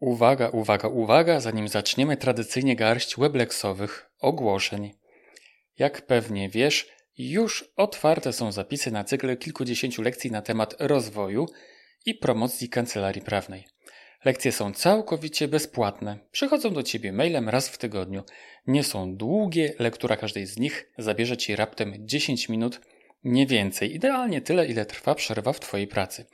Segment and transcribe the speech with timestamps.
[0.00, 4.94] Uwaga, uwaga, uwaga, zanim zaczniemy tradycyjnie garść webleksowych ogłoszeń.
[5.78, 6.88] Jak pewnie wiesz,
[7.18, 11.46] już otwarte są zapisy na cykl kilkudziesięciu lekcji na temat rozwoju
[12.06, 13.64] i promocji kancelarii prawnej.
[14.24, 16.18] Lekcje są całkowicie bezpłatne.
[16.30, 18.22] Przychodzą do ciebie mailem raz w tygodniu.
[18.66, 22.80] Nie są długie, lektura każdej z nich zabierze ci raptem 10 minut
[23.26, 26.24] nie więcej, idealnie tyle, ile trwa przerwa w Twojej pracy.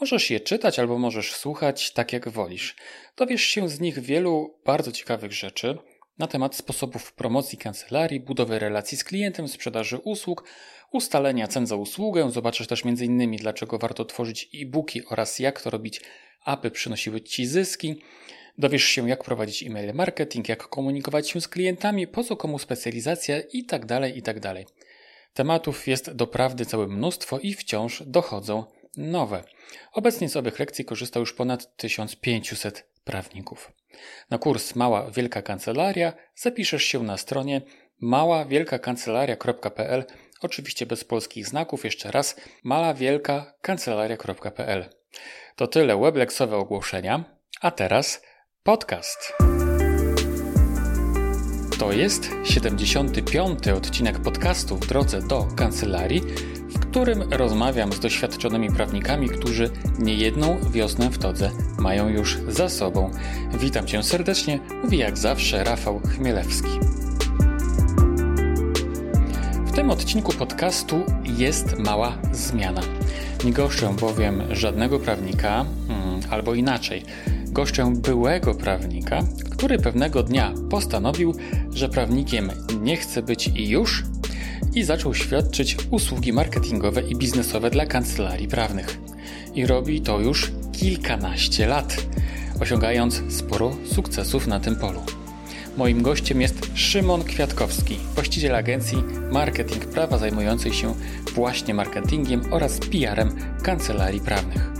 [0.00, 2.76] Możesz je czytać albo możesz słuchać tak jak wolisz.
[3.16, 5.78] Dowiesz się z nich wielu bardzo ciekawych rzeczy
[6.18, 10.44] na temat sposobów promocji kancelarii, budowy relacji z klientem, sprzedaży usług,
[10.92, 12.30] ustalenia cen za usługę.
[12.30, 13.36] Zobaczysz też m.in.
[13.36, 16.00] dlaczego warto tworzyć e-booki oraz jak to robić,
[16.44, 18.02] aby przynosiły Ci zyski.
[18.58, 23.40] Dowiesz się, jak prowadzić e-mail marketing, jak komunikować się z klientami, po co komu specjalizacja
[23.40, 24.64] itd., tak itd.
[25.34, 28.64] Tematów jest doprawdy całe mnóstwo i wciąż dochodzą
[28.96, 29.44] nowe.
[29.92, 33.72] Obecnie z owych lekcji korzysta już ponad 1500 prawników.
[34.30, 37.62] Na kurs Mała Wielka Kancelaria zapiszesz się na stronie
[38.00, 40.04] maławielkakancelaria.pl
[40.40, 44.84] oczywiście bez polskich znaków, jeszcze raz malawielkakancelaria.pl
[45.56, 47.24] To tyle webleksowe ogłoszenia,
[47.60, 48.22] a teraz
[48.62, 49.34] podcast.
[51.78, 53.68] To jest 75.
[53.68, 56.20] odcinek podcastu w drodze do kancelarii,
[56.68, 63.10] w którym rozmawiam z doświadczonymi prawnikami, którzy niejedną wiosnę w todze mają już za sobą.
[63.60, 67.03] Witam cię serdecznie, mówi jak zawsze Rafał Chmielewski.
[69.74, 72.80] W tym odcinku podcastu jest mała zmiana.
[73.44, 77.02] Nie goszczę bowiem żadnego prawnika, hmm, albo inaczej–
[77.52, 81.34] goszczę byłego prawnika, który pewnego dnia postanowił,
[81.70, 84.04] że prawnikiem nie chce być i już
[84.74, 88.98] i zaczął świadczyć usługi marketingowe i biznesowe dla kancelarii prawnych.
[89.54, 91.96] I robi to już kilkanaście lat,
[92.60, 95.00] osiągając sporo sukcesów na tym polu.
[95.76, 100.94] Moim gościem jest Szymon Kwiatkowski, właściciel agencji Marketing Prawa zajmującej się
[101.34, 104.70] właśnie marketingiem oraz PR-em kancelarii prawnych.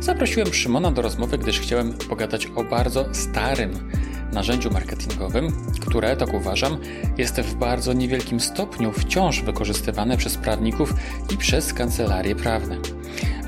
[0.00, 3.90] Zaprosiłem Szymona do rozmowy, gdyż chciałem pogadać o bardzo starym
[4.32, 6.78] narzędziu marketingowym, które, tak uważam,
[7.18, 10.94] jest w bardzo niewielkim stopniu wciąż wykorzystywane przez prawników
[11.34, 12.76] i przez kancelarie prawne.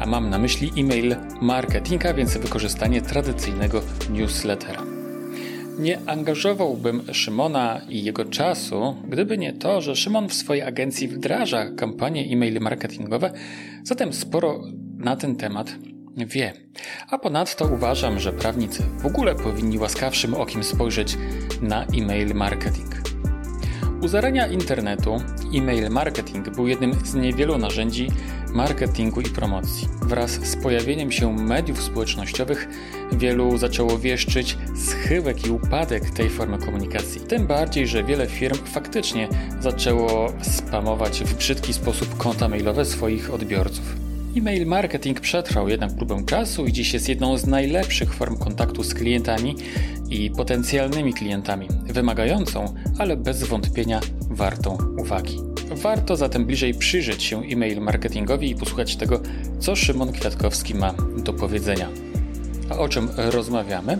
[0.00, 4.89] A mam na myśli e-mail marketinga, więc wykorzystanie tradycyjnego newslettera.
[5.80, 11.70] Nie angażowałbym Szymona i jego czasu, gdyby nie to, że Szymon w swojej agencji wdraża
[11.70, 13.32] kampanie e-mail marketingowe,
[13.84, 14.62] zatem sporo
[14.98, 15.74] na ten temat
[16.16, 16.52] wie.
[17.10, 21.16] A ponadto uważam, że prawnicy w ogóle powinni łaskawszym okiem spojrzeć
[21.62, 22.94] na e-mail marketing.
[24.02, 25.16] U zarania internetu
[25.54, 28.08] e-mail marketing był jednym z niewielu narzędzi
[28.54, 29.88] marketingu i promocji.
[30.02, 32.68] Wraz z pojawieniem się mediów społecznościowych
[33.12, 37.20] wielu zaczęło wieszczyć schyłek i upadek tej formy komunikacji.
[37.20, 39.28] Tym bardziej, że wiele firm faktycznie
[39.60, 44.09] zaczęło spamować w brzydki sposób konta mailowe swoich odbiorców.
[44.36, 48.94] E-mail marketing przetrwał jednak próbę czasu i dziś jest jedną z najlepszych form kontaktu z
[48.94, 49.56] klientami
[50.10, 55.36] i potencjalnymi klientami, wymagającą, ale bez wątpienia wartą uwagi.
[55.70, 59.20] Warto zatem bliżej przyjrzeć się e-mail marketingowi i posłuchać tego,
[59.58, 61.88] co Szymon Kwiatkowski ma do powiedzenia.
[62.70, 63.98] A o czym rozmawiamy?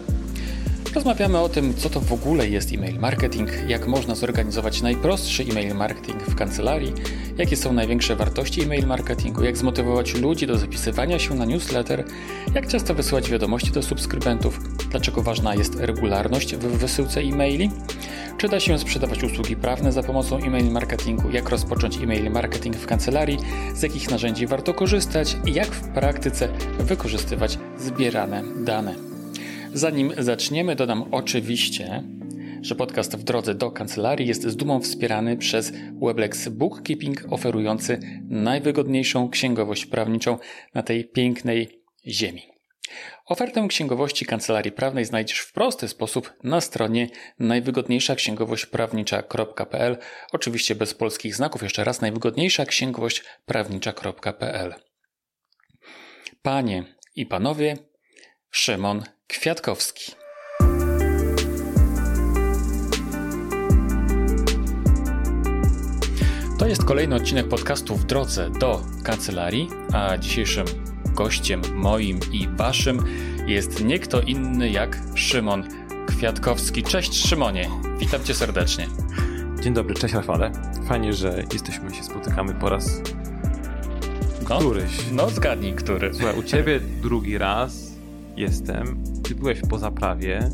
[0.94, 5.74] Rozmawiamy o tym, co to w ogóle jest e-mail marketing, jak można zorganizować najprostszy e-mail
[5.74, 6.92] marketing w kancelarii,
[7.38, 12.04] jakie są największe wartości e-mail marketingu, jak zmotywować ludzi do zapisywania się na newsletter,
[12.54, 17.70] jak często wysyłać wiadomości do subskrybentów, dlaczego ważna jest regularność w wysyłce e-maili,
[18.38, 22.86] czy da się sprzedawać usługi prawne za pomocą e-mail marketingu, jak rozpocząć e-mail marketing w
[22.86, 23.38] kancelarii,
[23.74, 29.09] z jakich narzędzi warto korzystać i jak w praktyce wykorzystywać zbierane dane.
[29.74, 32.02] Zanim zaczniemy, dodam oczywiście,
[32.62, 35.72] że podcast w drodze do kancelarii jest z dumą wspierany przez
[36.02, 40.38] Weblex Bookkeeping, oferujący najwygodniejszą księgowość prawniczą
[40.74, 42.42] na tej pięknej ziemi.
[43.26, 47.08] Ofertę księgowości kancelarii prawnej znajdziesz w prosty sposób na stronie
[47.38, 49.96] najwygodniejsza księgowość prawnicza.pl,
[50.32, 54.74] oczywiście bez polskich znaków, jeszcze raz najwygodniejsza księgowość prawnicza.pl.
[56.42, 56.84] Panie
[57.16, 57.76] i panowie,
[58.50, 60.12] Szymon Kwiatkowski.
[66.58, 70.66] To jest kolejny odcinek podcastu w drodze do kancelarii, a dzisiejszym
[71.14, 73.04] gościem moim i waszym
[73.46, 75.68] jest nie kto inny jak Szymon
[76.06, 76.82] Kwiatkowski.
[76.82, 78.86] Cześć Szymonie, witam cię serdecznie.
[79.62, 80.52] Dzień dobry, cześć Rafale.
[80.88, 83.00] Fajnie, że jesteśmy się spotykamy po raz
[84.48, 84.92] no, któryś.
[85.12, 86.14] No zgadnij, który.
[86.14, 87.90] Słuchaj, u ciebie drugi raz
[88.36, 90.50] jestem ty byłeś po zaprawie.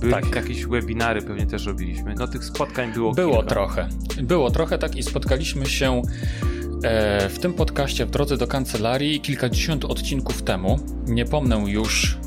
[0.00, 0.36] Były Tak.
[0.36, 2.14] jakieś webinary, pewnie też robiliśmy.
[2.18, 3.48] No tych spotkań było Było kilka.
[3.50, 3.88] trochę.
[4.22, 6.02] Było trochę tak i spotkaliśmy się
[6.82, 10.78] e, w tym podcaście w drodze do kancelarii kilkadziesiąt odcinków temu.
[11.06, 12.18] Nie pomnę już.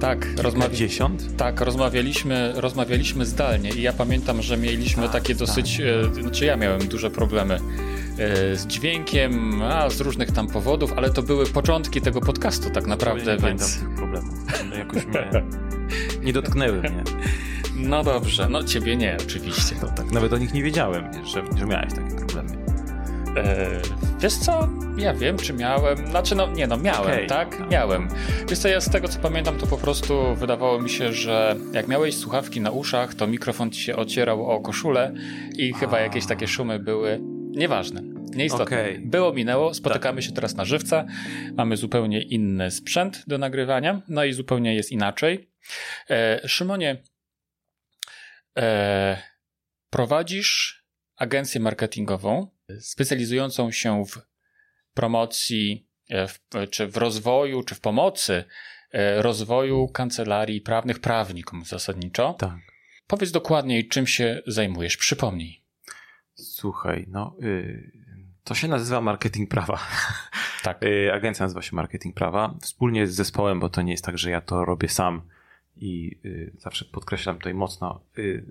[0.00, 6.22] Tak, rozmawi- tak rozmawialiśmy, rozmawialiśmy zdalnie i ja pamiętam, że mieliśmy Tak, takie dosyć, e,
[6.22, 11.22] znaczy ja miałem duże problemy e, z dźwiękiem, a z różnych tam powodów, ale to
[11.22, 13.78] były początki tego podcastu tak naprawdę, nie więc...
[13.78, 14.37] tych problemów.
[14.70, 15.30] No jakoś mnie
[16.22, 17.04] nie dotknęły mnie.
[17.76, 19.76] No dobrze, no ciebie nie, oczywiście.
[19.82, 22.50] No tak, nawet o nich nie wiedziałem, że, że miałeś takie problemy.
[23.36, 23.80] E,
[24.20, 27.26] wiesz co, ja wiem, czy miałem, znaczy no nie no, miałem, Okej.
[27.26, 27.70] tak?
[27.70, 28.08] Miałem.
[28.48, 31.88] Wiesz co, ja z tego co pamiętam, to po prostu wydawało mi się, że jak
[31.88, 35.14] miałeś słuchawki na uszach, to mikrofon ci się ocierał o koszulę
[35.56, 36.00] i chyba A.
[36.00, 37.20] jakieś takie szumy były,
[37.50, 38.17] nieważne.
[38.34, 38.64] Nieistotne.
[38.64, 38.98] Okej.
[38.98, 41.06] Było, minęło, spotykamy się teraz na żywca,
[41.54, 45.50] mamy zupełnie inny sprzęt do nagrywania, no i zupełnie jest inaczej.
[46.10, 47.02] E, Szymonie,
[48.58, 49.22] e,
[49.90, 50.84] prowadzisz
[51.16, 52.48] agencję marketingową
[52.80, 54.18] specjalizującą się w
[54.94, 56.40] promocji, e, w,
[56.70, 58.44] czy w rozwoju, czy w pomocy
[58.92, 62.34] e, rozwoju kancelarii prawnych, prawnikom zasadniczo.
[62.38, 62.58] Tak.
[63.06, 64.96] Powiedz dokładniej, czym się zajmujesz.
[64.96, 65.62] Przypomnij.
[66.34, 67.92] Słuchaj, no y,
[68.48, 69.78] to się nazywa marketing prawa.
[70.62, 70.82] Tak.
[70.82, 72.54] Y, Agencja nazywa się Marketing Prawa.
[72.60, 75.22] Wspólnie z zespołem, bo to nie jest tak, że ja to robię sam
[75.76, 78.44] i y, zawsze podkreślam tutaj mocno y,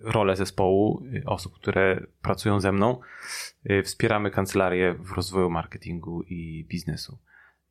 [0.00, 3.00] rolę zespołu, osób, które pracują ze mną.
[3.84, 7.18] Wspieramy kancelarię w rozwoju marketingu i biznesu.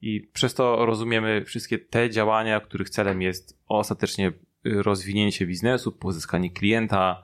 [0.02, 4.32] I przez to rozumiemy wszystkie te działania, których celem jest ostatecznie
[4.64, 7.24] rozwinięcie biznesu, pozyskanie klienta,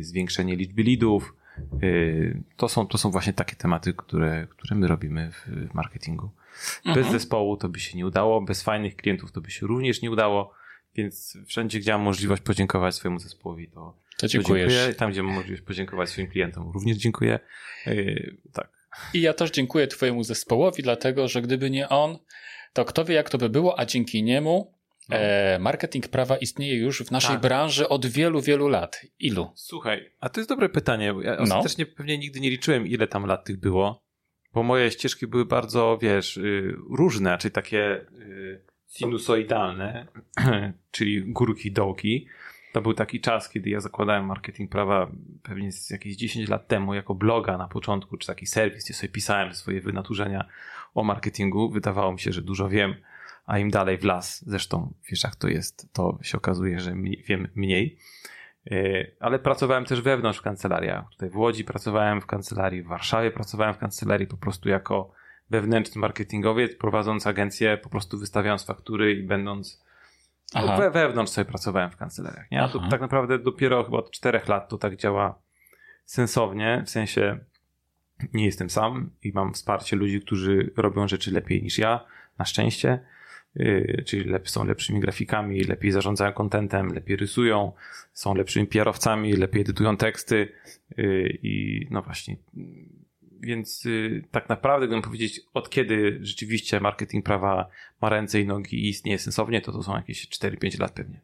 [0.00, 1.39] zwiększenie liczby leadów, Y,
[2.56, 6.30] To są, to są właśnie takie tematy, które, które my robimy w marketingu.
[6.84, 7.12] Bez Mhm.
[7.12, 10.54] zespołu to by się nie udało, bez fajnych klientów to by się również nie udało,
[10.94, 14.68] więc wszędzie, gdzie mam możliwość podziękować swojemu zespołowi, to, To dziękuję.
[14.96, 17.38] Tam, gdzie mam możliwość podziękować swoim klientom, również dziękuję.
[17.86, 18.68] Y, Tak.
[19.14, 22.18] I ja też dziękuję Twojemu zespołowi, dlatego że gdyby nie on,
[22.72, 24.74] to kto wie, jak to by było, a dzięki niemu
[25.10, 25.16] No.
[25.16, 27.40] e, marketing prawa istnieje już w naszej Tak.
[27.42, 29.00] branży od wielu, wielu lat.
[29.18, 29.50] Ilu?
[29.54, 31.14] Słuchaj, a to jest dobre pytanie.
[31.22, 31.42] Ja No.
[31.42, 34.02] ostatecznie pewnie nigdy nie liczyłem, ile tam lat tych było,
[34.54, 40.06] bo moje ścieżki były bardzo, wiesz, y, różne, czyli takie y, sinusoidalne,
[40.90, 42.26] czyli górki, dołki.
[42.72, 45.10] To był taki czas, kiedy ja zakładałem marketing prawa
[45.42, 49.12] pewnie z jakieś 10 lat temu jako bloga na początku, czy taki serwis, gdzie sobie
[49.12, 50.44] pisałem swoje wynaturzenia
[50.94, 51.70] o marketingu.
[51.70, 52.94] Wydawało mi się, że dużo wiem,
[53.50, 57.22] a im dalej w las, zresztą wiesz jak to jest, to się okazuje, że mi-
[57.22, 57.98] wiem mniej.
[58.64, 61.04] Yy, Ale pracowałem też wewnątrz w kancelariach.
[61.10, 65.12] Tutaj w Łodzi pracowałem w kancelarii, w Warszawie pracowałem w kancelarii po prostu jako
[65.50, 69.84] wewnętrzny marketingowiec, prowadząc agencję, po prostu wystawiając faktury i będąc
[70.54, 70.76] Aha.
[70.76, 72.50] we, wewnątrz sobie pracowałem w kancelariach.
[72.50, 72.62] Nie?
[72.62, 75.42] A to tak naprawdę dopiero chyba od czterech lat to tak działa
[76.04, 77.38] sensownie, w sensie
[78.32, 82.06] nie jestem sam i mam wsparcie ludzi, którzy robią rzeczy lepiej niż ja,
[82.38, 83.00] na szczęście.
[83.54, 87.72] Yy, czyli są lepszymi grafikami, lepiej zarządzają kontentem, lepiej rysują,
[88.12, 90.48] są lepszymi PR-owcami, lepiej edytują teksty
[90.96, 92.36] yy, i no właśnie.
[93.40, 97.68] Więc yy, tak naprawdę, gdybym powiedzieć, od kiedy rzeczywiście marketing prawa
[98.02, 101.20] ma ręce i nogi i istnieje sensownie, to to są jakieś 4-5 lat pewnie.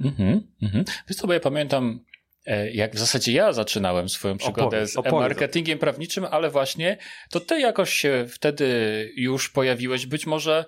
[0.00, 0.84] Mhm, mhm.
[1.08, 2.00] Wiesz co, bo ja pamiętam,
[2.46, 5.20] e, jak w zasadzie ja zaczynałem swoją przygodę Opowiedz, z opowiedz.
[5.20, 6.96] marketingiem prawniczym, ale właśnie
[7.30, 8.68] to ty jakoś się wtedy
[9.16, 10.06] już pojawiłeś.
[10.06, 10.64] Być może,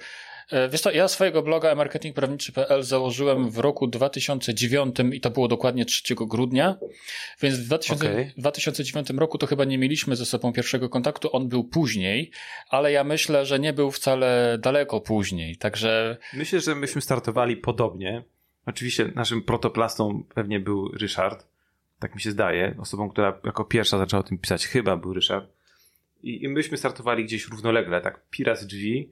[0.70, 6.14] wiesz co, ja swojego bloga marketingprawniczy.pl założyłem w roku 2009 i to było dokładnie 3
[6.14, 6.76] grudnia,
[7.42, 8.32] więc w 2000, Okej.
[8.36, 12.30] 2009 roku to chyba nie mieliśmy ze sobą pierwszego kontaktu, on był później,
[12.70, 18.24] ale ja myślę, że nie był wcale daleko później, także Myślę, że myśmy startowali podobnie.
[18.66, 21.46] Oczywiście naszym protoplastą pewnie był Ryszard.
[21.98, 22.74] Tak mi się zdaje.
[22.78, 25.50] Osobą, która jako pierwsza zaczęła o tym pisać, chyba był Ryszard.
[26.22, 29.10] I, i myśmy startowali gdzieś równolegle, tak pira z drzwi.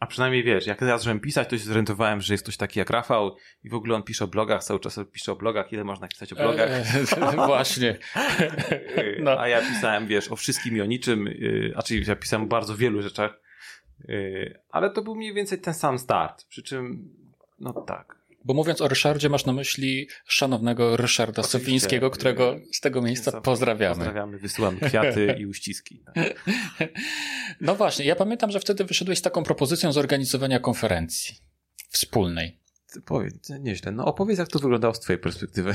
[0.00, 2.90] A przynajmniej wiesz, jak ja zacząłem pisać, to się zorientowałem, że jest ktoś taki jak
[2.90, 6.08] Rafał i w ogóle on pisze o blogach, cały czas pisze o blogach, ile można
[6.08, 6.70] pisać o blogach.
[6.70, 7.96] E, właśnie.
[9.20, 9.40] No.
[9.40, 12.48] A ja pisałem, wiesz, o wszystkim i o niczym, yy, a czyli ja pisałem o
[12.48, 13.40] bardzo wielu rzeczach,
[14.08, 16.44] yy, ale to był mniej więcej ten sam start.
[16.44, 17.14] Przy czym,
[17.58, 18.16] no tak.
[18.46, 21.58] Bo mówiąc o Ryszardzie, masz na myśli szanownego Ryszarda Oczywiście.
[21.58, 23.94] Sofińskiego, którego z tego miejsca pozdrawiamy.
[23.94, 26.02] Pozdrawiamy, wysyłamy kwiaty i uściski.
[26.14, 26.44] Tak.
[27.60, 31.36] No właśnie, ja pamiętam, że wtedy wyszedłeś z taką propozycją zorganizowania konferencji
[31.88, 32.58] wspólnej.
[33.04, 33.92] Powiedz, nieźle.
[33.92, 35.74] No opowiedz, jak to wyglądało z twojej perspektywy.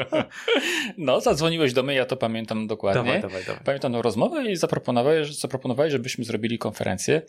[0.98, 3.04] no, zadzwoniłeś do mnie, ja to pamiętam dokładnie.
[3.04, 3.64] Dawaj, dawaj, dawaj.
[3.64, 7.22] Pamiętam tą rozmowę i zaproponowałeś, zaproponowałeś, żebyśmy zrobili konferencję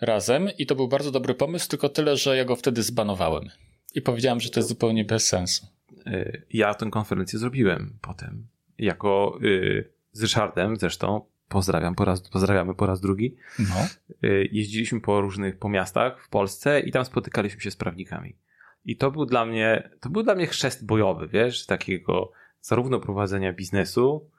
[0.00, 3.50] razem i to był bardzo dobry pomysł, tylko tyle, że ja go wtedy zbanowałem.
[3.94, 5.66] I powiedziałem, że to jest zupełnie bez sensu.
[6.06, 8.46] Y, ja tę konferencję zrobiłem potem.
[8.78, 13.36] Jako y, z Ryszardem zresztą pozdrawiam po raz, pozdrawiamy po raz drugi.
[13.58, 13.86] No.
[14.24, 18.36] Y, jeździliśmy po różnych po miastach w Polsce i tam spotykaliśmy się z prawnikami.
[18.84, 23.52] I to był dla mnie, to był dla mnie chrzest bojowy, wiesz, takiego zarówno prowadzenia
[23.52, 24.30] biznesu,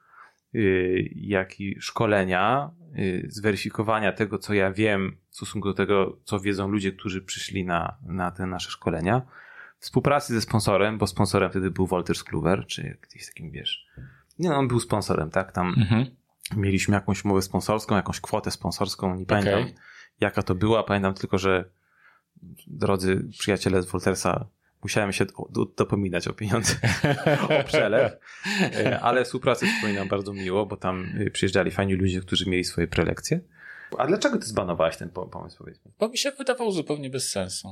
[1.14, 2.70] jak i szkolenia,
[3.26, 7.96] zweryfikowania tego, co ja wiem w stosunku do tego, co wiedzą ludzie, którzy przyszli na,
[8.02, 9.22] na te nasze szkolenia.
[9.78, 13.86] Współpracy ze sponsorem, bo sponsorem wtedy był Wolters Kluwer, czy jakiś takim, wiesz,
[14.38, 16.06] nie no, on był sponsorem, tak, tam mhm
[16.56, 19.74] mieliśmy jakąś umowę sponsorską, jakąś kwotę sponsorską, nie pamiętam okay.
[20.20, 21.64] jaka to była, pamiętam tylko, że
[22.66, 24.46] drodzy przyjaciele z Woltersa,
[24.82, 25.26] musiałem się
[25.76, 26.74] dopominać o pieniądze,
[27.60, 28.12] o przelew,
[28.60, 32.86] e, ale współpracę wspominam bardzo miło, bo tam e, przyjeżdżali fajni ludzie, którzy mieli swoje
[32.86, 33.40] prelekcje.
[33.98, 35.90] A dlaczego ty zbanowałeś ten pomysł, powiedzmy?
[35.98, 37.68] Bo mi się wydawał zupełnie bez sensu.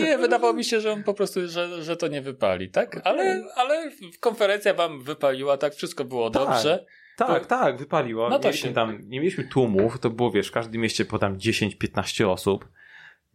[0.00, 3.00] Nie, wydawało mi się, że on po prostu, że, że to nie wypali, tak?
[3.04, 3.90] Ale, ale
[4.20, 5.74] konferencja wam wypaliła, tak?
[5.74, 6.42] Wszystko było tak.
[6.42, 6.86] dobrze.
[7.16, 8.28] Tak, tak, wypaliło.
[8.28, 8.74] No to mieliśmy się...
[8.74, 12.68] tam, nie mieliśmy tłumów, to było, wiesz, w każdym mieście po tam 10-15 osób.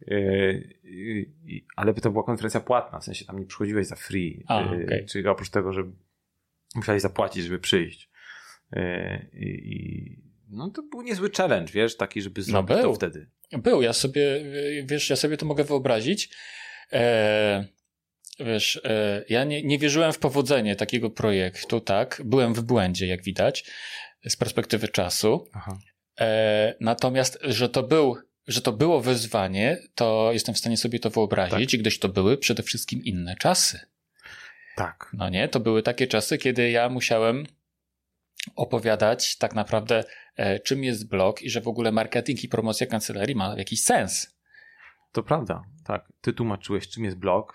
[0.06, 4.44] Yy, yy, ale to była konferencja płatna, w sensie tam nie przychodziłeś za free.
[4.48, 5.04] A, yy, okay.
[5.08, 5.82] Czyli oprócz tego, że
[6.74, 8.10] musiałeś zapłacić, żeby przyjść.
[8.72, 13.30] Yy, I no to był niezły challenge, wiesz, taki, żeby no zrobić no to wtedy.
[13.52, 14.22] Był, ja sobie,
[14.84, 16.30] wiesz, ja sobie to mogę wyobrazić.
[16.92, 17.64] E,
[18.40, 22.22] wiesz, e, ja nie, nie wierzyłem w powodzenie takiego projektu, tak?
[22.24, 23.70] Byłem w błędzie, jak widać,
[24.28, 25.48] z perspektywy czasu.
[26.20, 31.10] E, natomiast, że to był, że to było wyzwanie, to jestem w stanie sobie to
[31.10, 31.80] wyobrazić, tak.
[31.80, 33.80] gdyż to były przede wszystkim inne czasy.
[34.76, 35.10] Tak.
[35.12, 37.46] No nie, to były takie czasy, kiedy ja musiałem
[38.56, 40.04] opowiadać tak naprawdę,
[40.36, 44.38] e, czym jest blog i że w ogóle marketing i promocja kancelarii ma jakiś sens.
[45.12, 46.12] To prawda, tak.
[46.20, 47.54] Ty tłumaczyłeś, czym jest blog.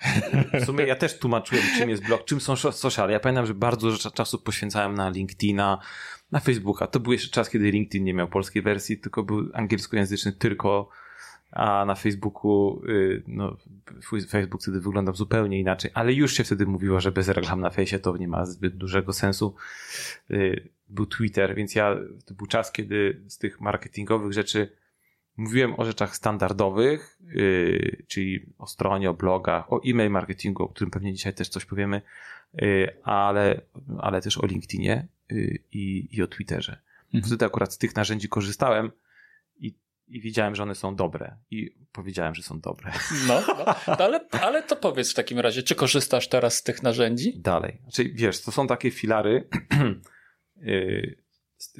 [0.62, 3.10] W sumie ja też tłumaczyłem, czym jest blog, czym są social.
[3.10, 5.80] Ja pamiętam, że bardzo dużo czasu poświęcałem na LinkedIna,
[6.32, 6.88] na Facebooka.
[6.88, 10.90] To był jeszcze czas, kiedy LinkedIn nie miał polskiej wersji, tylko był angielskojęzyczny tylko
[11.54, 13.58] a na Facebooku, y, no,
[14.30, 18.00] Facebook wtedy wyglądał zupełnie inaczej, ale już się wtedy mówiło, że bez reklam na fejsie
[18.00, 19.56] to nie ma zbyt dużego sensu.
[20.32, 21.96] Y, był Twitter, więc ja,
[22.26, 24.72] to był czas, kiedy z tych marketingowych rzeczy
[25.38, 30.92] mówiłem o rzeczach standardowych, y, czyli o stronie, o blogach, o e-mail marketingu, o którym
[30.92, 32.02] pewnie dzisiaj też coś powiemy,
[33.04, 33.62] ale,
[34.00, 35.08] ale też o LinkedInie
[35.72, 36.82] i, i o Twitterze.
[37.14, 37.24] Mhm.
[37.24, 38.92] Wtedy akurat z tych narzędzi korzystałem,
[40.14, 41.38] i wiedziałem, że one są dobre.
[41.52, 42.92] I powiedziałem, że są dobre.
[43.28, 43.44] No,
[43.88, 47.40] no ale, ale to powiedz w takim razie, czy korzystasz teraz z tych narzędzi?
[47.40, 47.78] Dalej.
[47.82, 49.44] Znaczy, wiesz, to są takie filary.
[50.68, 51.18] Y,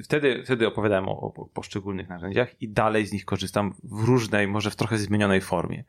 [0.04, 4.70] wtedy, wtedy opowiadałem o, o poszczególnych narzędziach i dalej z nich korzystam w różnej, może
[4.70, 5.84] w trochę zmienionej formie.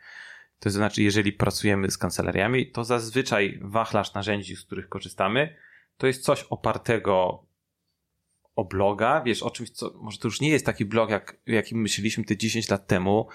[0.59, 5.55] To znaczy, jeżeli pracujemy z kancelariami, to zazwyczaj wachlarz narzędzi, z których korzystamy,
[5.97, 7.45] to jest coś opartego
[8.55, 11.81] o bloga, wiesz, o czymś, co może to już nie jest taki blog, jak, jakim
[11.81, 13.27] myśleliśmy te 10 lat temu.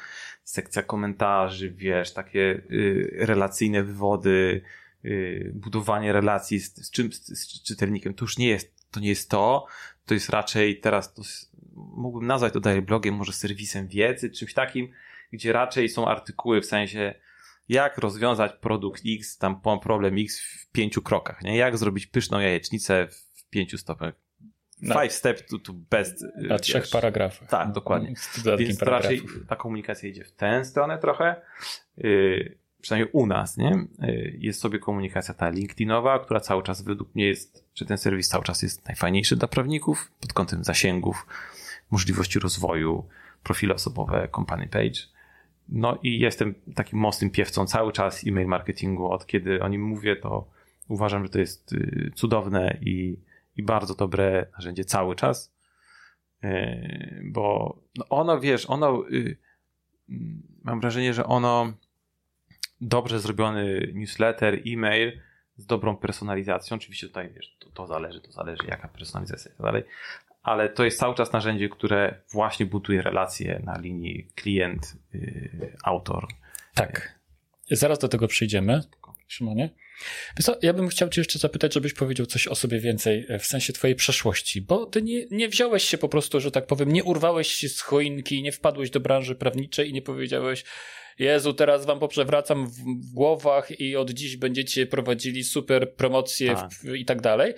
[0.44, 4.62] Sekcja komentarzy, wiesz, takie y, relacyjne wywody,
[5.04, 8.14] y, budowanie relacji z, z, z, z, czytelnikiem.
[8.14, 9.66] To już nie jest, to nie jest to.
[10.06, 11.22] To jest raczej teraz, to
[11.74, 14.88] mógłbym nazwać to dalej blogiem, może serwisem wiedzy, czymś takim,
[15.32, 17.14] gdzie raczej są artykuły w sensie,
[17.68, 21.56] jak rozwiązać produkt X, tam problem X w pięciu krokach, nie?
[21.56, 24.29] Jak zrobić pyszną jajecznicę w pięciu stopach
[24.82, 24.94] no.
[25.00, 26.22] Five steps to, to best.
[26.36, 26.60] Na wiesz.
[26.60, 27.48] trzech paragrafach.
[27.48, 28.14] Tak, dokładnie.
[28.58, 31.36] Więc raczej ta komunikacja idzie w tę stronę trochę.
[31.96, 33.86] Yy, przynajmniej u nas, nie?
[33.98, 38.28] Yy, jest sobie komunikacja ta LinkedInowa, która cały czas według mnie jest, czy ten serwis
[38.28, 41.26] cały czas jest najfajniejszy dla prawników pod kątem zasięgów,
[41.90, 43.08] możliwości rozwoju,
[43.42, 45.00] profile osobowe, company page.
[45.68, 49.10] No i jestem takim mocnym piewcą cały czas e-mail marketingu.
[49.10, 50.48] Od kiedy o nim mówię, to
[50.88, 53.16] uważam, że to jest yy, cudowne i
[53.60, 55.52] i bardzo dobre narzędzie cały czas,
[56.42, 59.36] e, bo no ono, wiesz, ono, y,
[60.08, 61.72] mm, mam wrażenie, że ono
[62.80, 65.20] dobrze zrobiony newsletter, e-mail
[65.56, 69.66] z dobrą personalizacją, oczywiście tutaj, wiesz, to, to zależy, to zależy jaka personalizacja i tak
[69.66, 69.82] dalej,
[70.42, 76.26] ale to jest cały czas narzędzie, które właśnie buduje relacje na linii klient-autor.
[76.74, 77.20] tak.
[77.70, 78.80] Zaraz do tego przyjdziemy.
[79.26, 79.70] Szymonie.
[80.62, 83.72] Ja bym chciał cię jeszcze zapytać, żebyś powiedział coś o sobie więcej e, w sensie
[83.72, 87.48] twojej przeszłości, bo ty nie, nie wziąłeś się po prostu, że tak powiem, nie urwałeś
[87.48, 90.64] się z choinki, nie wpadłeś do branży prawniczej i nie powiedziałeś,
[91.20, 96.70] Jezu, teraz wam poprzewracam w, głowach i od dziś będziecie prowadzili super promocje Tak.
[96.72, 97.54] w, i tak dalej.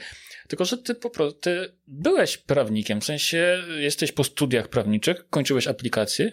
[0.49, 5.67] Tylko, że ty po prostu ty byłeś prawnikiem, w sensie jesteś po studiach prawniczych, kończyłeś
[5.67, 6.33] aplikację.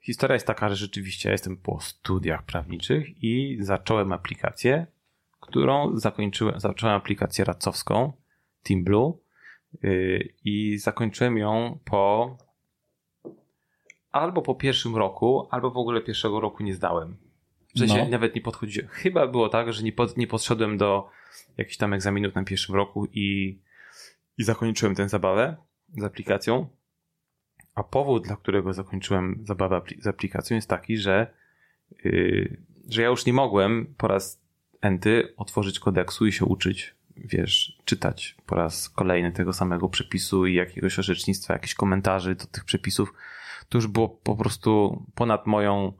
[0.00, 4.86] Historia jest taka, że rzeczywiście ja jestem po studiach prawniczych i zacząłem aplikację,
[5.40, 8.12] którą zakończyłem, zacząłem aplikację radcowską
[8.62, 9.12] Team Blue
[9.82, 12.36] yy, i zakończyłem ją po
[14.12, 17.16] albo po pierwszym roku, albo w ogóle pierwszego roku nie zdałem.
[17.74, 18.08] W sensie No.
[18.08, 18.88] nawet nie podchodziłem.
[18.88, 21.08] Chyba było tak, że nie, pod, nie podszedłem do
[21.56, 23.58] jakichś tam egzaminów na pierwszym roku i,
[24.38, 25.56] i zakończyłem tę zabawę
[25.88, 26.68] z aplikacją.
[27.74, 31.34] A powód, dla którego zakończyłem zabawę z aplikacją jest taki, że,
[32.04, 32.56] yy,
[32.88, 34.40] że ja już nie mogłem po raz
[34.80, 40.54] enty otworzyć kodeksu i się uczyć, wiesz, czytać po raz kolejny tego samego przepisu i
[40.54, 43.12] jakiegoś orzecznictwa, jakieś komentarzy do tych przepisów.
[43.68, 45.92] To już było po prostu ponad moją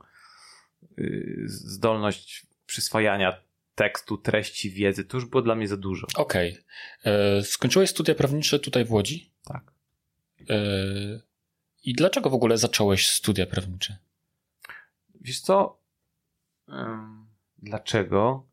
[0.97, 3.41] yy, zdolność przyswajania
[3.75, 5.05] tekstu, treści, wiedzy.
[5.05, 6.07] To już było dla mnie za dużo.
[6.15, 6.57] Okej.
[7.03, 9.31] E, Skończyłeś studia prawnicze tutaj w Łodzi?
[9.45, 9.71] Tak.
[10.49, 10.55] E,
[11.83, 13.97] I dlaczego w ogóle zacząłeś studia prawnicze?
[15.21, 15.81] Wiesz co?
[17.57, 18.47] Dlaczego?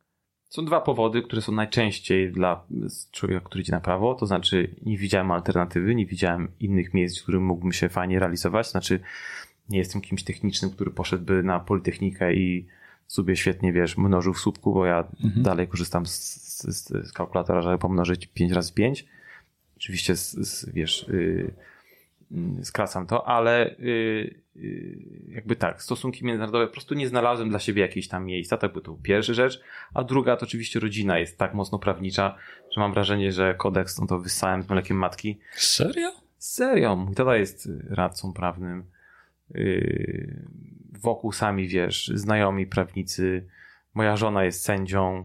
[0.48, 2.64] Są dwa powody, które są najczęściej dla
[3.12, 4.14] człowieka, który idzie na prawo.
[4.14, 8.70] To znaczy, nie widziałem alternatywy, nie widziałem innych miejsc, w którym mógłbym się fajnie realizować.
[8.70, 9.00] Znaczy,
[9.68, 12.66] nie jestem kimś technicznym, który poszedłby na Politechnikę i
[13.06, 15.42] sobie świetnie, wiesz, mnożył w słupku, bo ja Mhm.
[15.42, 16.12] dalej korzystam z,
[16.62, 19.06] z, z kalkulatora, żeby pomnożyć 5 razy 5.
[19.76, 21.54] Oczywiście, z, wiesz, yy,
[22.62, 27.82] skracam to, ale yy, yy, jakby tak, stosunki międzynarodowe po prostu nie znalazłem dla siebie
[27.82, 29.60] jakiejś tam miejsca, tak by to był pierwsza rzecz,
[29.94, 32.36] a druga to oczywiście rodzina jest tak mocno prawnicza,
[32.74, 35.38] że mam wrażenie, że kodeks, no to wyssałem z mlekiem matki.
[35.52, 36.10] Serio?
[36.38, 38.84] Serio, mój tata jest y, radcą prawnym,
[41.00, 43.46] wokół sami, wiesz, znajomi prawnicy,
[43.94, 45.24] moja żona jest sędzią,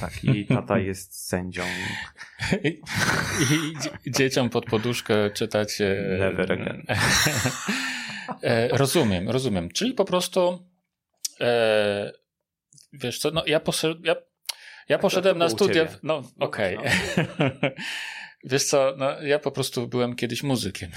[0.00, 1.62] tak, i tata jest sędzią.
[2.64, 2.68] I,
[3.40, 5.80] i dzie- dzieciom pod poduszkę czytać.
[5.80, 6.82] e, Never again.
[8.42, 9.68] E, rozumiem, rozumiem.
[9.70, 10.68] Czyli po prostu.
[11.40, 12.12] E,
[12.92, 14.14] wiesz co, no ja, poszedłem, ja,
[14.88, 15.74] ja poszedłem to na studia.
[15.74, 15.98] ciebie?
[16.02, 16.78] No, okej.
[18.44, 20.90] Wiesz co, no ja po prostu byłem kiedyś muzykiem.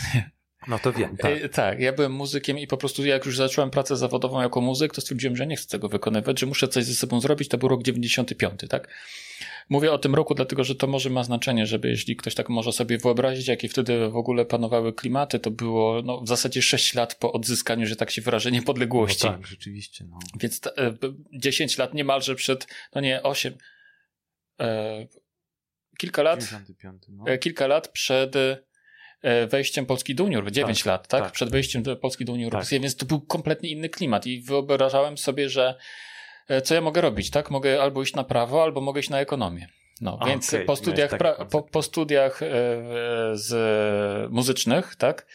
[0.67, 1.31] No to wiem, tak.
[1.43, 4.93] E, tak, ja byłem muzykiem i po prostu jak już zacząłem pracę zawodową jako muzyk,
[4.93, 7.49] to stwierdziłem, że nie chcę tego wykonywać, że muszę coś ze sobą zrobić.
[7.49, 8.87] To był rok 95, tak?
[9.69, 12.71] Mówię o tym roku, dlatego że to może ma znaczenie, żeby jeśli ktoś tak może
[12.71, 17.15] sobie wyobrazić, jakie wtedy w ogóle panowały klimaty, to było no, w zasadzie 6 lat
[17.15, 19.27] po odzyskaniu, że tak się wyrażę, niepodległości.
[19.27, 20.05] No tak, rzeczywiście.
[20.09, 20.19] No.
[20.39, 23.57] Więc ta, e, b- 10 lat niemalże przed, no nie, 8,
[24.59, 25.07] e,
[25.97, 27.23] kilka lat, 95, no.
[27.27, 28.66] e, kilka lat przed e,
[29.49, 31.23] wejściem Polski do Unii Europejskiej, 9 Tak, lat, tak?
[31.23, 31.31] tak.
[31.31, 32.53] Przed wejściem do Polski do Unii Tak.
[32.53, 35.75] Europejskiej, więc to był kompletnie inny klimat i wyobrażałem sobie, że
[36.47, 37.51] e, co ja mogę robić, tak?
[37.51, 39.67] Mogę albo iść na prawo, albo mogę iść na ekonomię.
[40.01, 41.11] No, A, więc okej, po studiach,
[41.51, 42.51] po, po studiach e, e,
[43.33, 45.27] z e, muzycznych, tak?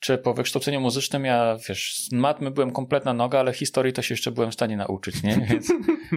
[0.00, 4.12] Czy po wykształceniu muzycznym ja, wiesz, z matmy byłem kompletna noga, ale historii to się
[4.12, 5.36] jeszcze byłem w stanie nauczyć, nie?
[5.50, 5.72] Więc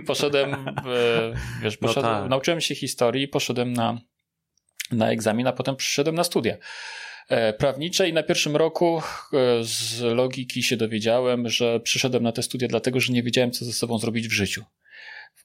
[0.07, 0.73] poszedłem, e,
[1.61, 2.29] wiesz, No poszedłem, tak.
[2.29, 3.97] nauczyłem się historii, poszedłem na,
[4.91, 6.57] na egzamin, a potem przyszedłem na studia
[7.29, 9.01] e, prawnicze i na pierwszym roku
[9.33, 13.65] e, z logiki się dowiedziałem, że przyszedłem na te studia dlatego, że nie wiedziałem, co
[13.65, 14.63] ze sobą zrobić w życiu.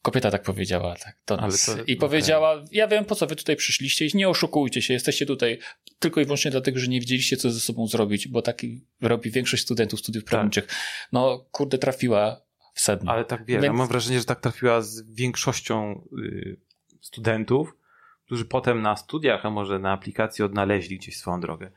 [0.02, 1.66] Kobieta tak powiedziała tak do nas.
[1.66, 5.26] to- I powiedziała, ja wiem po co wy tutaj przyszliście i nie oszukujcie się, jesteście
[5.26, 5.59] tutaj
[5.98, 9.62] tylko i wyłącznie dlatego, że nie wiedzieliście co ze sobą zrobić, bo taki robi większość
[9.62, 10.66] studentów studiów prawniczych.
[11.12, 12.40] No kurde trafiła
[12.74, 13.12] w sedno.
[13.12, 16.56] Ale tak wiesz, Więc- mam wrażenie, że tak trafiła z większością y,
[17.00, 17.76] studentów,
[18.27, 21.71] którzy potem na studiach, a może na aplikacji odnaleźli gdzieś swoją drogę.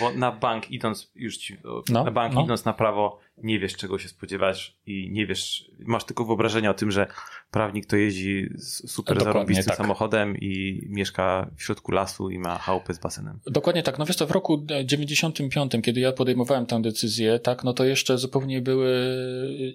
[0.00, 1.56] Bo na bank idąc, już ci,
[1.90, 2.42] No, na bank no.
[2.42, 6.74] idąc na prawo, nie wiesz czego się spodziewać i nie wiesz, masz tylko wyobrażenie o
[6.74, 7.06] tym, że
[7.50, 9.76] prawnik to jeździ super Dokładnie zarobistym tak.
[9.76, 13.40] samochodem i mieszka w środku lasu i ma chałupę z basenem.
[13.46, 13.98] Dokładnie tak.
[13.98, 18.18] No wiesz to w roku 95, kiedy ja podejmowałem tę decyzję, tak, no to jeszcze
[18.18, 18.92] zupełnie były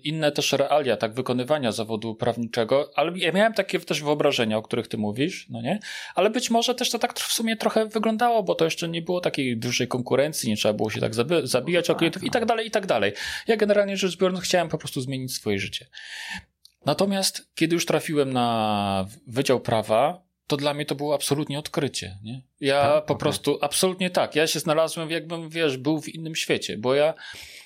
[0.03, 4.88] inne też realia, tak, wykonywania zawodu prawniczego, ale ja miałem takie też wyobrażenia, o których
[4.88, 5.80] ty mówisz, no nie?
[6.15, 9.21] Ale być może też to tak w sumie trochę wyglądało, bo to jeszcze nie było
[9.21, 12.32] takiej dużej konkurencji, nie trzeba było się tak zabi- zabijać o tak, klientów i no.
[12.32, 13.13] tak dalej, i tak dalej.
[13.58, 15.88] Ja generalnie rzecz biorąc chciałem po prostu zmienić swoje życie.
[16.86, 22.17] Natomiast kiedy już trafiłem na Wydział Prawa, to dla mnie to było absolutnie odkrycie.
[22.24, 22.41] Nie?
[22.60, 23.06] Ja Tak?
[23.06, 23.20] po Okej.
[23.20, 24.36] prostu, absolutnie tak.
[24.36, 27.13] Ja się znalazłem, jakbym, wiesz, był w innym świecie, bo ja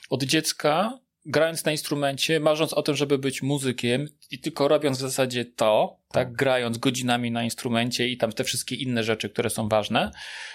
[0.09, 5.01] od dziecka grając na instrumencie, marząc o tym, żeby być muzykiem i tylko robiąc w
[5.01, 9.69] zasadzie to, tak, grając godzinami na instrumencie i tam te wszystkie inne rzeczy, które są
[9.69, 10.11] ważne,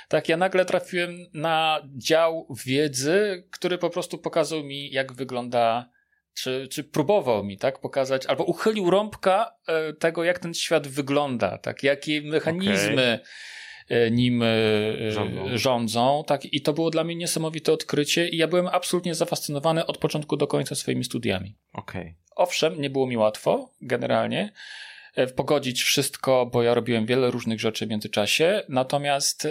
[0.09, 5.90] tak, ja nagle trafiłem na dział wiedzy, który po prostu pokazał mi, jak wygląda
[6.35, 11.59] czy, czy próbował mi tak pokazać, albo uchylił rąbka e, tego, jak ten świat wygląda,
[11.59, 13.26] tak, jakie mechanizmy okay
[14.11, 14.46] nim e,
[15.12, 15.59] rządzą.
[15.59, 16.25] rządzą.
[16.27, 20.37] Tak, I to było dla mnie niesamowite odkrycie i ja byłem absolutnie zafascynowany od początku
[20.37, 21.55] do końca swoimi studiami.
[21.72, 22.14] Okay.
[22.37, 24.53] Owszem, nie było mi łatwo generalnie
[25.14, 28.62] e, pogodzić wszystko, bo ja robiłem wiele różnych rzeczy w międzyczasie.
[28.68, 29.49] Natomiast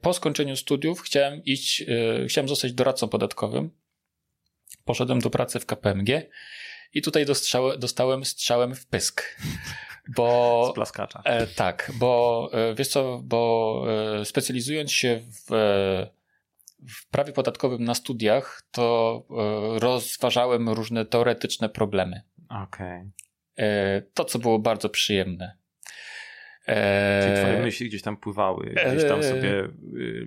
[0.00, 1.84] po skończeniu studiów chciałem iść,
[2.28, 3.70] chciałem zostać doradcą podatkowym.
[4.84, 6.10] Poszedłem do pracy w KPMG
[6.94, 7.26] i tutaj
[7.78, 9.36] dostałem strzałem w pysk.
[10.16, 11.22] Bo, Z plaskacza.
[11.24, 13.84] E, tak, bo e, wiesz co, bo
[14.20, 16.10] e, specjalizując się w, e,
[16.88, 22.22] w prawie podatkowym na studiach, to e, rozważałem różne teoretyczne problemy.
[22.48, 23.00] Okej.
[23.00, 23.10] Okay.
[23.56, 25.59] E, to, co było bardzo przyjemne.
[26.70, 29.68] E, Czyli twoje myśli gdzieś tam pływały, gdzieś tam sobie e,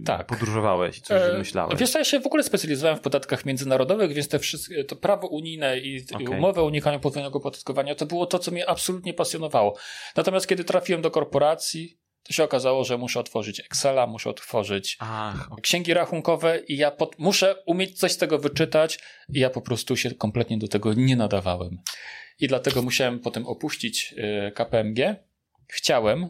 [0.06, 0.28] tak.
[0.28, 1.80] podróżowałeś i coś e, wymyślałeś.
[1.80, 5.28] Wiesz co, ja się w ogóle specjalizowałem w podatkach międzynarodowych, więc te wszystkie, to prawo
[5.28, 6.38] unijne i okay.
[6.38, 9.78] umowę o unikaniu podwójnego podatkowania to było to, co mnie absolutnie pasjonowało.
[10.16, 15.50] Natomiast kiedy trafiłem do korporacji, to się okazało, że muszę otworzyć Excela, muszę otworzyć Ach,
[15.62, 19.00] księgi rachunkowe i ja pod, muszę umieć coś z tego wyczytać
[19.34, 21.78] i ja po prostu się kompletnie do tego nie nadawałem.
[22.40, 24.16] I dlatego musiałem potem opuścić
[24.54, 25.16] KPMG
[25.68, 26.30] chciałem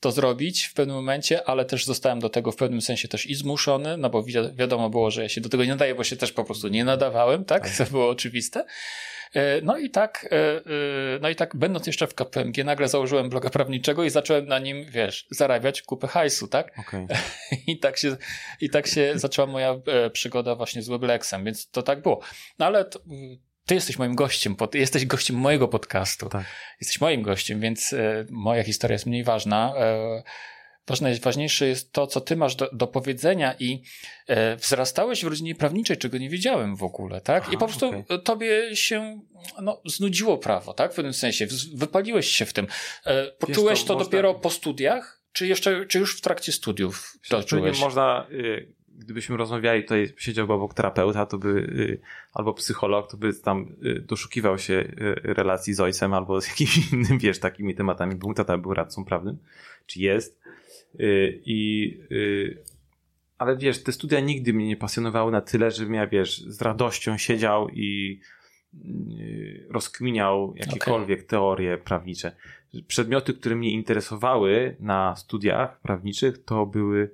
[0.00, 3.34] to zrobić w pewnym momencie, ale też zostałem do tego w pewnym sensie też i
[3.34, 6.16] zmuszony, no bo wi wiadomo było, że ja się do tego nie nadaję, bo się
[6.16, 7.70] też po prostu nie nadawałem, tak?
[7.76, 8.64] To było oczywiste.
[9.34, 10.60] E, no i tak, e, e,
[11.20, 14.84] no i tak, będąc jeszcze w KPMG, nagle założyłem bloga prawniczego i zacząłem na nim,
[14.84, 16.78] wiesz, zarabiać kupę hajsu, tak?
[16.78, 17.06] Okay.
[17.66, 18.16] I tak się,
[18.60, 19.76] i tak się zaczęła moja
[20.12, 22.20] przygoda właśnie z Weblexem, więc to tak było.
[22.58, 23.00] No ale to,
[23.70, 26.28] ty jesteś moim gościem, pod, jesteś gościem mojego podcastu.
[26.28, 26.44] Tak.
[26.80, 29.72] Jesteś moim gościem, więc e, moja historia jest mniej ważna.
[29.76, 30.22] E,
[30.86, 33.82] ważne jest, ważniejsze jest to, co ty masz do, do powiedzenia i
[34.26, 37.42] e, wzrastałeś w rodzinie prawniczej, czego nie wiedziałem w ogóle, tak?
[37.42, 38.18] Aha, I po prostu okay.
[38.18, 39.20] tobie się
[39.62, 40.92] no, znudziło prawo, tak?
[40.92, 41.46] W pewnym sensie.
[41.74, 42.66] Wypaliłeś się w tym.
[43.04, 44.04] E, poczułeś to, to można...
[44.04, 45.20] dopiero po studiach?
[45.32, 47.80] Czy jeszcze, czy już w trakcie studiów to czułeś?
[47.80, 52.00] można, y, gdybyśmy rozmawiali, tutaj siedziałby obok terapeuta, to by, y,
[52.32, 56.92] albo psycholog, to by tam y, doszukiwał się y, relacji z ojcem albo z jakimś
[56.92, 58.14] innym, wiesz, takimi tematami.
[58.14, 59.38] Był tata był radcą prawnym,
[59.86, 60.40] czy jest.
[61.44, 61.98] I,
[63.38, 67.18] ale wiesz, te studia nigdy mnie nie pasjonowały na tyle, żebym ja, wiesz, z radością
[67.18, 68.20] siedział i
[69.68, 71.28] rozkminiał jakiekolwiek okay.
[71.28, 72.32] teorie prawnicze.
[72.86, 77.10] Przedmioty, które mnie interesowały na studiach prawniczych, to były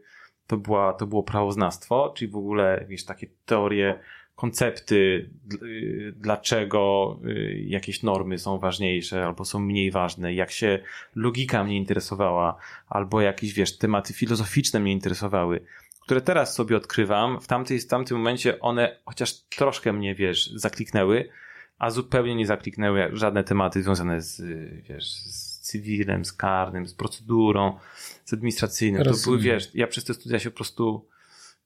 [0.46, 3.98] to, była, to było prawoznawstwo, czyli w ogóle, wiesz, takie teorie,
[4.36, 5.30] koncepty,
[5.62, 10.78] y, dlaczego y, jakieś normy są ważniejsze albo są mniej ważne, jak się
[11.14, 12.56] logika mnie interesowała,
[12.88, 15.60] albo jakieś, wiesz, tematy filozoficzne mnie interesowały,
[16.00, 21.28] które teraz sobie odkrywam, w, tamtej, w tamtym momencie one chociaż troszkę mnie, wiesz, zakliknęły,
[21.78, 24.42] a zupełnie nie zakliknęły żadne tematy związane z,
[24.82, 27.78] wiesz, z cywilem, z karnym, z procedurą,
[28.24, 29.02] z administracyjnym.
[29.02, 29.24] Rozumiem.
[29.24, 31.08] To były, wiesz, ja przez te studia się po prostu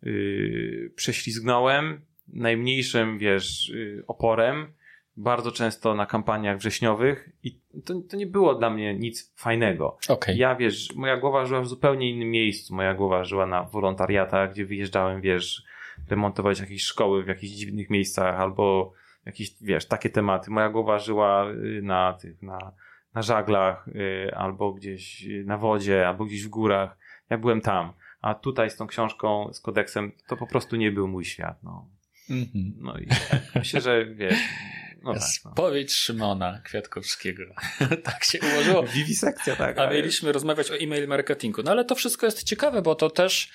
[0.02, 4.72] yy, prześlizgnąłem najmniejszym, wiesz, yy, oporem,
[5.16, 9.98] bardzo często na kampaniach wrześniowych i to, to nie było dla mnie nic fajnego.
[10.08, 10.34] Okay.
[10.36, 12.74] Ja, wiesz, moja głowa żyła w zupełnie innym miejscu.
[12.74, 15.62] Moja głowa żyła na wolontariatach, gdzie wyjeżdżałem, wiesz,
[16.08, 18.92] remontować jakieś szkoły w jakichś dziwnych miejscach albo
[19.26, 20.50] jakieś, wiesz, takie tematy.
[20.50, 22.72] Moja głowa żyła y, na tych, na
[23.14, 26.96] na żaglach, y, albo gdzieś na wodzie, albo gdzieś w górach.
[27.30, 27.92] Ja byłem tam.
[28.20, 31.62] A tutaj z tą książką, z kodeksem, to po prostu nie był mój świat.
[31.62, 31.88] No,
[32.30, 32.72] mm-hmm.
[32.76, 33.08] no i
[33.54, 34.38] myślę, że wiesz.
[35.02, 35.52] No tak, no.
[35.52, 37.42] Spowiedź Szymona Kwiatkowskiego.
[38.04, 38.82] tak się ułożyło.
[38.82, 39.78] Wiwisekcja, tak.
[39.78, 41.62] A mieliśmy rozmawiać o e-mail marketingu.
[41.62, 43.50] No ale to wszystko jest ciekawe, bo to też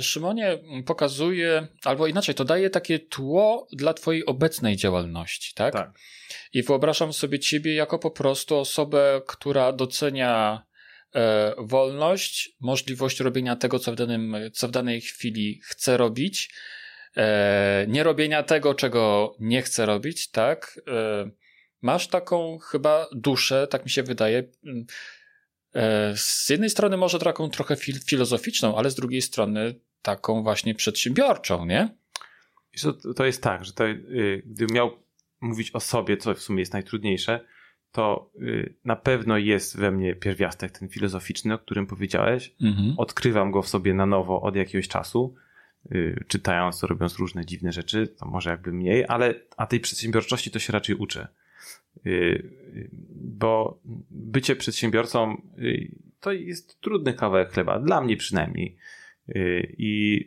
[0.00, 5.72] Szymonie pokazuje, albo inaczej, to daje takie tło dla twojej obecnej działalności, tak?
[5.72, 5.90] Tak.
[6.52, 10.62] I wyobrażam sobie ciebie jako po prostu osobę, która docenia
[11.14, 16.54] e, wolność, możliwość robienia tego, co w, danym, co w danej chwili chce robić,
[17.16, 20.80] e, nie robienia tego, czego nie chce robić, tak?
[20.88, 21.30] E,
[21.82, 24.42] masz taką chyba duszę, tak mi się wydaje.
[25.74, 30.74] E, z jednej strony może taką trochę fil filozoficzną, ale z drugiej strony taką właśnie
[30.74, 31.88] przedsiębiorczą, nie?
[33.16, 34.90] To jest tak, że to, y, gdybym miał
[35.40, 37.40] mówić o sobie, co w sumie jest najtrudniejsze,
[37.92, 42.54] to y, na pewno jest we mnie pierwiastek ten filozoficzny, o którym powiedziałeś.
[42.60, 42.94] Mhm.
[42.96, 45.34] Odkrywam go w sobie na nowo od jakiegoś czasu.
[45.92, 50.58] y, czytając, robiąc różne dziwne rzeczy, to może jakby mniej, ale a tej przedsiębiorczości to
[50.58, 51.28] się raczej uczę.
[53.14, 55.42] Bo bycie przedsiębiorcą
[56.20, 58.76] to jest trudny kawałek chleba, dla mnie przynajmniej.
[59.78, 60.24] I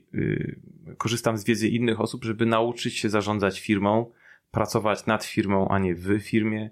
[0.97, 4.11] korzystam z wiedzy innych osób, żeby nauczyć się zarządzać firmą,
[4.51, 6.69] pracować nad firmą, a nie w firmie.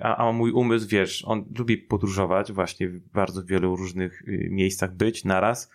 [0.00, 5.24] A, a mój umysł, wiesz, on lubi podróżować, właśnie w bardzo wielu różnych miejscach być
[5.24, 5.70] naraz,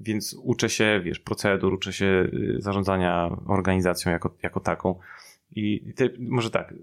[0.00, 4.98] więc uczę się, wiesz, procedur, uczę się zarządzania organizacją jako, jako taką.
[5.50, 6.74] I te, może tak,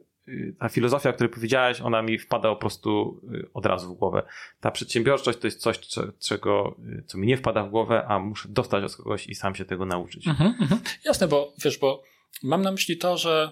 [0.60, 3.22] ta filozofia, o której powiedziałeś, ona mi wpada po prostu
[3.54, 4.24] od razu w głowę.
[4.60, 5.80] Ta przedsiębiorczość to jest coś,
[6.20, 9.66] czego, co mi nie wpada w głowę, a muszę dostać od kogoś i sam się
[9.66, 10.28] tego nauczyć.
[10.28, 10.82] Mhm, mhm.
[11.06, 12.04] Jasne, bo wiesz, bo
[12.44, 13.52] mam na myśli to, że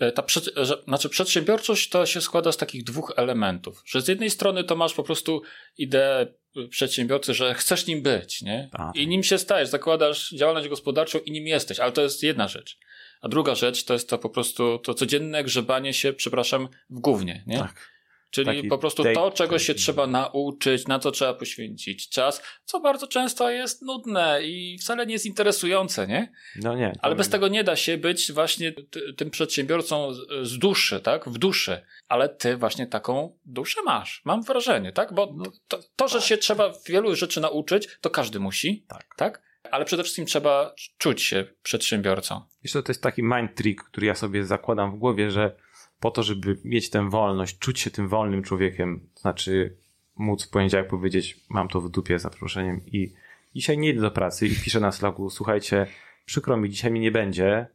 [0.00, 4.08] e, ta przed, że, znaczy przedsiębiorczość to się składa z takich dwóch elementów, że z
[4.08, 5.42] jednej strony to masz po prostu
[5.78, 6.26] ideę
[6.70, 8.68] przedsiębiorcy, że chcesz nim być, nie?
[8.72, 8.96] Tak.
[8.96, 12.78] I nim się stajesz, zakładasz działalność gospodarczą i nim jesteś, ale to jest jedna rzecz.
[13.22, 17.44] A druga rzecz to jest to po prostu to codzienne grzebanie się, przepraszam, w głównie,
[17.46, 17.58] nie?
[17.58, 17.96] Tak.
[18.30, 22.80] Czyli Taki po prostu to, czego się trzeba nauczyć, na co trzeba poświęcić czas, co
[22.80, 26.32] bardzo często jest nudne i wcale nie jest interesujące, nie?
[26.56, 26.92] No nie.
[27.02, 28.72] Ale bez tego nie da się być właśnie
[29.16, 31.28] tym przedsiębiorcą z duszy, tak?
[31.28, 31.80] W duszy.
[32.08, 35.14] Ale ty właśnie taką duszę masz, mam wrażenie, tak?
[35.14, 39.14] Bo no, to, to, że się trzeba wielu rzeczy nauczyć, to każdy musi, tak?
[39.16, 39.45] tak?
[39.70, 42.40] Ale przede wszystkim trzeba czuć się przedsiębiorcą.
[42.62, 45.56] Wiesz, to jest taki mind trick, który ja sobie zakładam w głowie, że
[46.00, 49.76] po to, żeby mieć tę wolność, czuć się tym wolnym człowiekiem, znaczy
[50.16, 53.14] móc w poniedziałek powiedzieć, mam to w dupie za przeproszeniem i
[53.54, 55.86] dzisiaj nie idę do pracy i piszę na Slacku, słuchajcie,
[56.24, 57.66] przykro mi, dzisiaj mi nie będzie,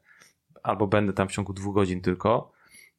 [0.64, 2.52] albo będę tam w ciągu dwóch godzin tylko,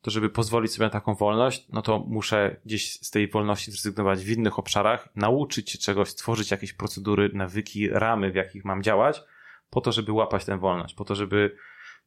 [0.02, 4.24] to żeby pozwolić sobie na taką wolność, no to muszę gdzieś z tej wolności zrezygnować
[4.24, 9.22] w innych obszarach, nauczyć się czegoś, stworzyć jakieś procedury, nawyki, ramy, w jakich mam działać,
[9.70, 11.56] po to, żeby łapać tę wolność, po to, żeby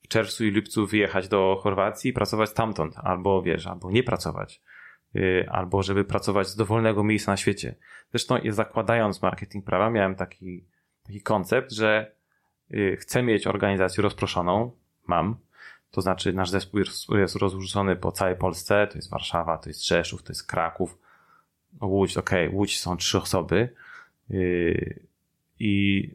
[0.02, 4.62] w czerwcu i lipcu wyjechać do Chorwacji i pracować stamtąd, albo wiesz, albo nie pracować,
[5.16, 7.76] y, albo żeby pracować z dowolnego miejsca na świecie.
[8.12, 10.66] Zresztą zakładając marketing prawa, miałem taki,
[11.04, 12.12] taki koncept, że
[12.74, 14.72] y, chcę mieć organizację rozproszoną,
[15.08, 15.45] mam,
[15.96, 16.80] to znaczy nasz zespół
[17.18, 20.98] jest rozrzucony po całej Polsce, to jest Warszawa, to jest Rzeszów, to jest Kraków,
[21.82, 23.70] Łódź, ok, Łódź są trzy osoby
[24.32, 25.00] y,
[25.60, 26.10] i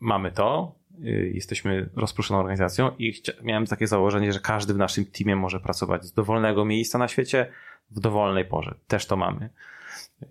[0.00, 5.36] mamy to, Y, jesteśmy rozproszoną organizacją i miałem takie założenie, że każdy w naszym teamie
[5.36, 7.52] może pracować z dowolnego miejsca na świecie
[7.90, 8.74] w dowolnej porze.
[8.88, 9.50] Też to mamy.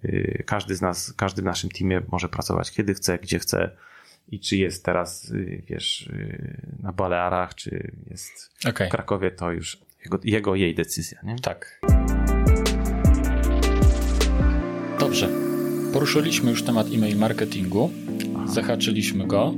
[0.05, 3.71] Y, każdy z nas, każdy w naszym teamie może pracować kiedy chce, gdzie chce
[4.27, 6.09] i czy jest teraz, y, wiesz,
[6.83, 8.87] na Balearach, czy jest okay.
[8.87, 11.35] w Krakowie, to już jego, jego, jej decyzja, nie?
[11.39, 11.81] Tak.
[14.99, 15.29] Dobrze.
[15.93, 17.91] Poruszyliśmy już temat e-mail marketingu.
[18.35, 18.47] Aha.
[18.47, 19.55] Zahaczyliśmy go.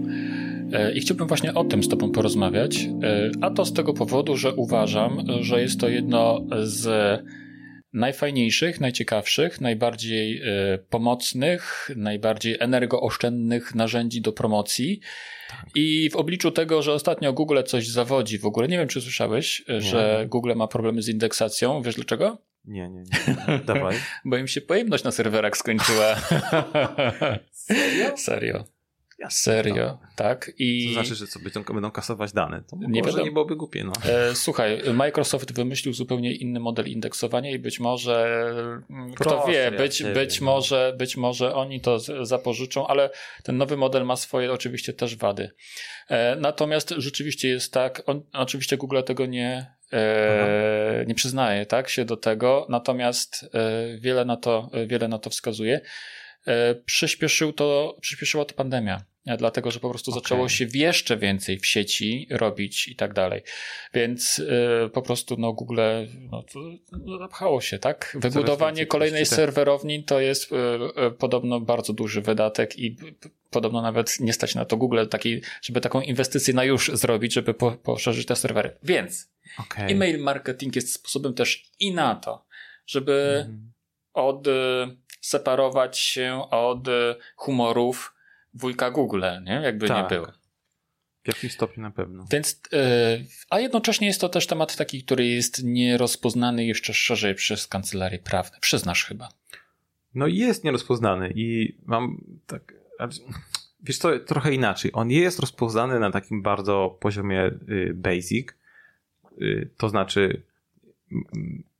[0.74, 4.38] E, I chciałbym właśnie o tym z Tobą porozmawiać, e, a to z tego powodu,
[4.38, 6.88] że uważam, że jest to jedno z
[7.94, 15.00] najfajniejszych, najciekawszych, najbardziej e, pomocnych, najbardziej energooszczędnych narzędzi do promocji.
[15.50, 15.66] Tak.
[15.76, 19.64] I w obliczu tego, że ostatnio Google coś zawodzi w ogóle, nie wiem czy słyszałeś,
[19.70, 19.82] nie.
[19.82, 21.82] że Google ma problemy z indeksacją.
[21.82, 22.38] Wiesz dlaczego?
[22.66, 23.60] Nie, nie, nie.
[23.66, 23.96] Dawaj.
[24.26, 26.16] Bo im się pojemność na serwerach skończyła.
[27.52, 28.18] Serio?
[28.18, 28.77] Serio.
[29.30, 30.52] Serio, tak.
[30.58, 30.88] I...
[30.88, 32.64] To znaczy, że co, będą, będą kasować dane.
[32.70, 33.84] To nie, może nie byłoby głupie.
[33.84, 33.92] No.
[34.12, 38.46] E, słuchaj, Microsoft wymyślił zupełnie inny model indeksowania i być może,
[38.90, 40.46] mm, kto wie, być, być, no.
[40.46, 43.10] może, być może oni to zapożyczą, ale
[43.44, 45.50] ten nowy model ma swoje oczywiście też wady.
[46.10, 52.06] E, natomiast rzeczywiście jest tak, on, oczywiście Google tego nie, e, nie przyznaje tak, się
[52.06, 55.82] do tego, natomiast e, wiele, na to, wiele na to wskazuje.
[56.48, 60.22] E, przyspieszył to, przyspieszyła to pandemia, e, dlatego że po prostu okay.
[60.22, 63.42] zaczęło się jeszcze więcej w sieci robić i tak dalej.
[63.94, 65.82] Więc y, po prostu no, Google
[66.32, 66.44] no,
[66.92, 68.18] no, zapchało się, tak?
[68.20, 70.56] Wybudowanie kolejnej serwerowni to jest y,
[71.08, 72.98] y, podobno bardzo duży wydatek i
[73.50, 77.54] podobno nawet nie stać na to Google, taki, żeby taką inwestycję na już zrobić, żeby
[77.54, 78.78] po, poszerzyć te serwery.
[78.84, 79.30] Więc
[79.60, 79.86] okay.
[79.86, 82.46] e-mail marketing jest sposobem też i na to,
[82.86, 83.72] żeby mm.
[84.14, 84.48] od
[85.28, 88.16] separować się od e, humorów
[88.54, 89.54] wujka Google, nie?
[89.54, 90.12] Jakby tak.
[90.12, 90.28] nie było.
[91.24, 92.26] W jakimś stopniu na pewno.
[92.32, 92.80] Więc, yy,
[93.50, 98.58] a jednocześnie jest to też temat taki, który jest nierozpoznany jeszcze szerzej przez kancelarie prawne.
[98.62, 99.30] Przyznasz chyba.
[100.16, 102.74] No jest nierozpoznany i mam tak,
[103.84, 104.92] wiesz co, trochę inaczej.
[104.94, 108.48] On jest rozpoznany na takim bardzo poziomie y, basic,
[109.42, 110.42] y, to znaczy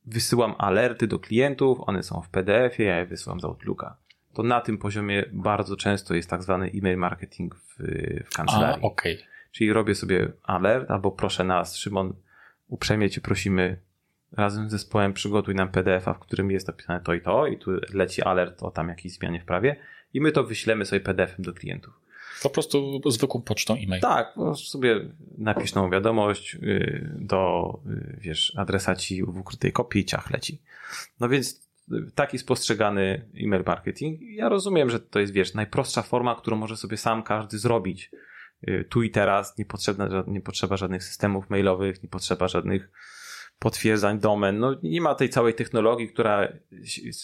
[0.06, 3.96] wysyłam alerty do klientów, one są w PDF-ie, ja je wysyłam z Outlooka.
[4.32, 7.76] to na tym poziomie bardzo często jest tak zwany e-mail marketing w,
[8.24, 8.84] w kancelarii.
[8.84, 9.18] A, okay.
[9.52, 12.14] Czyli robię sobie alert, albo proszę nas, Szymon,
[12.68, 13.80] uprzejmie cię prosimy,
[14.32, 17.70] razem z zespołem przygotuj nam PDF-a, w którym jest napisane to i to, i tu
[17.94, 19.76] leci alert o tam jakiejś zmianie w prawie,
[20.14, 22.00] i my to wyślemy sobie PDF-em do klientów.
[22.42, 24.02] Po prostu zwykłą pocztą e-mail.
[24.02, 25.00] Tak, sobie
[25.38, 30.62] napisz tą wiadomość y, do, y, wiesz, adresaci w ukrytej kopii i ciach leci.
[31.20, 31.68] No więc
[32.14, 34.20] taki spostrzegany e-mail marketing.
[34.22, 38.10] Ja rozumiem, że to jest, wiesz, najprostsza forma, którą może sobie sam każdy zrobić.
[38.68, 42.90] Y, tu i teraz nie, potrzebna, nie potrzeba żadnych systemów mailowych, nie potrzeba żadnych
[43.58, 44.58] potwierdzań domen.
[44.58, 46.48] No nie ma tej całej technologii, która,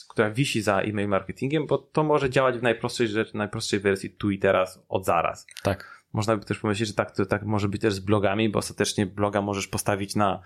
[0.09, 4.31] która wisi za e-mail marketingiem, bo to może działać w najprostszej rzeczy, najprostszej wersji tu
[4.31, 5.47] i teraz, od zaraz.
[5.63, 6.05] Tak.
[6.13, 9.07] Można by też pomyśleć, że tak, to tak może być też z blogami, bo ostatecznie
[9.07, 10.43] bloga możesz postawić na,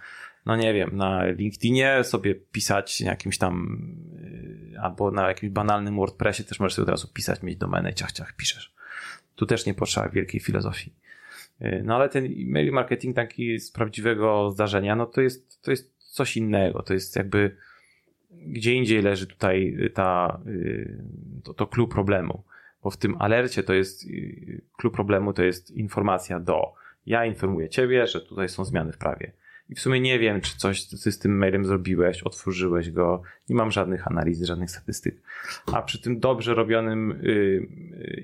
[0.46, 3.82] no nie wiem, na LinkedInie, sobie pisać jakimś tam,
[4.72, 8.12] yy, albo na jakimś banalnym WordPressie też możesz sobie od razu pisać, mieć domenę, ciach,
[8.12, 8.74] ciach, piszesz.
[9.34, 10.92] Tu też nie potrzeba wielkiej filozofii.
[11.60, 15.94] Yy, no ale ten e-mail marketing taki z prawdziwego zdarzenia, no to jest, to jest
[15.96, 16.82] coś innego.
[16.82, 17.56] To jest jakby
[18.30, 20.98] gdzie indziej leży tutaj ta, yy,
[21.44, 22.42] to, to clue problemu.
[22.82, 24.06] Bo w tym alercie to jest
[24.76, 26.72] clue problemu to jest informacja do
[27.08, 29.32] ja informuję ciebie, że tutaj są zmiany w prawie.
[29.68, 33.56] I w sumie nie wiem, czy coś ty z tym mailem zrobiłeś, otworzyłeś go, nie
[33.56, 35.16] mam żadnych analiz, żadnych statystyk.
[35.72, 37.22] A przy tym dobrze robionym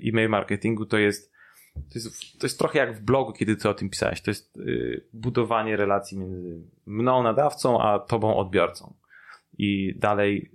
[0.05, 1.34] e-mail marketingu to jest
[1.75, 4.21] to jest, to jest trochę jak w blogu, kiedy ty o tym pisałeś.
[4.21, 8.93] To jest y, budowanie relacji między mną, nadawcą, a tobą, odbiorcą.
[9.57, 10.51] I dalej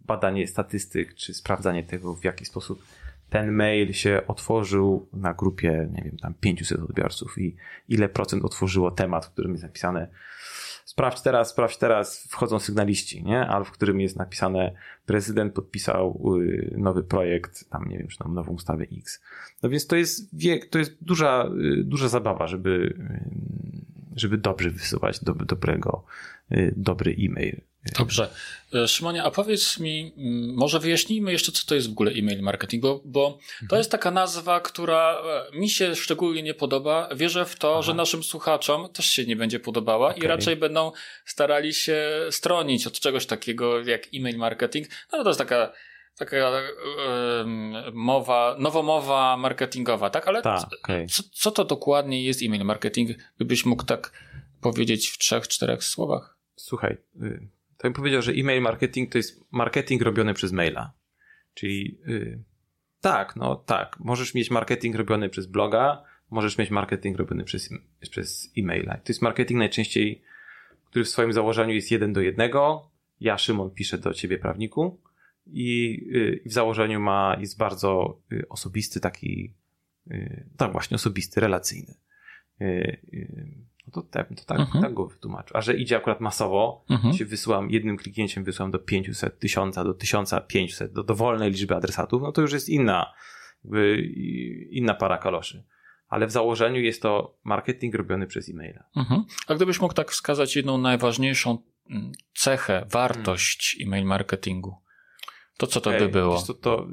[0.00, 2.82] badanie statystyk, czy sprawdzanie tego, w jaki sposób
[3.30, 7.56] ten mail się otworzył na grupie, nie wiem, tam 500 odbiorców i
[7.88, 10.08] ile procent otworzyło temat, w którym jest napisane
[10.88, 13.46] sprawdź teraz, sprawdź teraz, wchodzą sygnaliści, nie?
[13.46, 14.72] Ale w którym jest napisane
[15.06, 19.22] prezydent podpisał y, nowy projekt, tam nie wiem, czy tam nową ustawę X.
[19.62, 20.30] No więc to jest
[20.70, 22.94] to jest duża, y, duża zabawa, żeby,
[24.18, 26.04] żeby dobrze wysyłać do, dobrego,
[26.76, 27.60] dobry e-mail.
[27.98, 28.30] Dobrze.
[28.74, 32.42] E, Szymonie, a powiedz mi, mm, może wyjaśnijmy jeszcze, co to jest w ogóle e-mail
[32.42, 33.80] marketing, bo, bo to mhm.
[33.80, 37.08] jest taka nazwa, która e, mi się szczególnie nie podoba.
[37.16, 37.82] Wierzę w to, Aha.
[37.82, 40.24] że naszym słuchaczom też się nie będzie podobała okay.
[40.24, 40.92] i raczej będą
[41.24, 44.88] starali się stronić od czegoś takiego jak e-mail marketing.
[45.12, 45.72] No to jest taka
[46.18, 46.36] taka
[47.38, 50.28] um, mowa, nowomowa marketingowa, tak?
[50.28, 51.06] Ale Ta, okay.
[51.06, 53.10] co, co to dokładnie jest e-mail marketing?
[53.36, 54.12] Gdybyś mógł tak
[54.60, 56.38] powiedzieć w trzech, czterech słowach?
[56.56, 60.92] Słuchaj, y, to bym powiedział, że e-mail marketing to jest marketing robiony przez maila.
[61.54, 62.42] Czyli yy,
[63.00, 67.70] tak, no tak, możesz mieć marketing robiony przez bloga, możesz mieć marketing robiony przez,
[68.10, 68.94] przez e-maila.
[68.94, 70.22] To jest marketing najczęściej,
[70.90, 72.90] który w swoim założeniu jest jeden do jednego.
[73.20, 75.00] Ja, Szymon, piszę do ciebie, prawniku,
[75.48, 79.54] i yy, w założeniu ma, jest bardzo yy, osobisty, taki,
[80.10, 81.94] y, tak właśnie, osobisty, relacyjny.
[82.60, 82.64] Y,
[83.12, 84.82] y, no to, tak, to tak, mhm.
[84.82, 85.56] tak go wytłumaczył.
[85.56, 87.14] A że idzie akurat masowo, mhm.
[87.14, 92.32] się wysyłam jednym kliknięciem, wysyłam do 500, 1000, do 1500, do dowolnej liczby adresatów, no
[92.32, 93.12] to już jest inna,
[93.64, 94.02] jakby
[94.70, 95.64] inna para kaloszy.
[96.08, 98.84] Ale w założeniu jest to marketing robiony przez e-maila.
[98.96, 99.24] Mhm.
[99.46, 101.58] A gdybyś mógł tak wskazać jedną najważniejszą
[101.90, 103.88] mm, cechę, wartość hmm.
[103.88, 104.76] e-mail marketingu,
[105.58, 106.42] to co to by było?
[106.42, 106.86] To, to,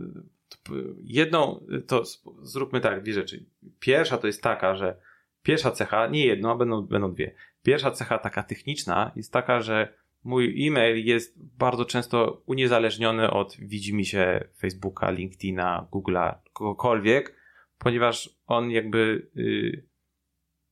[0.64, 0.74] to,
[1.04, 2.04] jedną, to
[2.42, 3.46] zróbmy tak, dwie rzeczy.
[3.80, 4.98] Pierwsza to jest taka, że
[5.46, 7.36] Pierwsza cecha, nie jedno, a będą, będą dwie.
[7.64, 14.48] Pierwsza cecha taka techniczna jest taka, że mój e-mail jest bardzo często uniezależniony od widzimisię
[14.58, 17.36] Facebooka, LinkedIna, Google'a, kogokolwiek,
[17.78, 19.84] ponieważ on jakby, yy,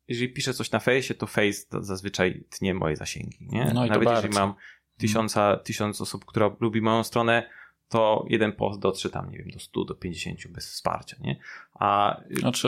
[0.08, 3.72] jeżeli piszę coś na fejsie, to face zazwyczaj tnie moje zasięgi, nie?
[3.74, 4.54] No Nawet jeżeli mam
[4.98, 7.50] tysiąca, tysiąc osób, która lubi moją stronę,
[7.90, 11.40] to jeden post dotrze tam, nie wiem, do 100, do 50 bez wsparcia, nie?
[11.74, 12.18] A...
[12.32, 12.68] Znaczy,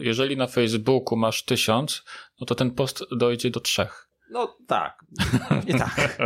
[0.00, 2.04] y, jeżeli na Facebooku masz tysiąc,
[2.40, 4.08] no to ten post dojdzie do trzech.
[4.30, 5.04] No tak,
[5.66, 6.18] nie tak.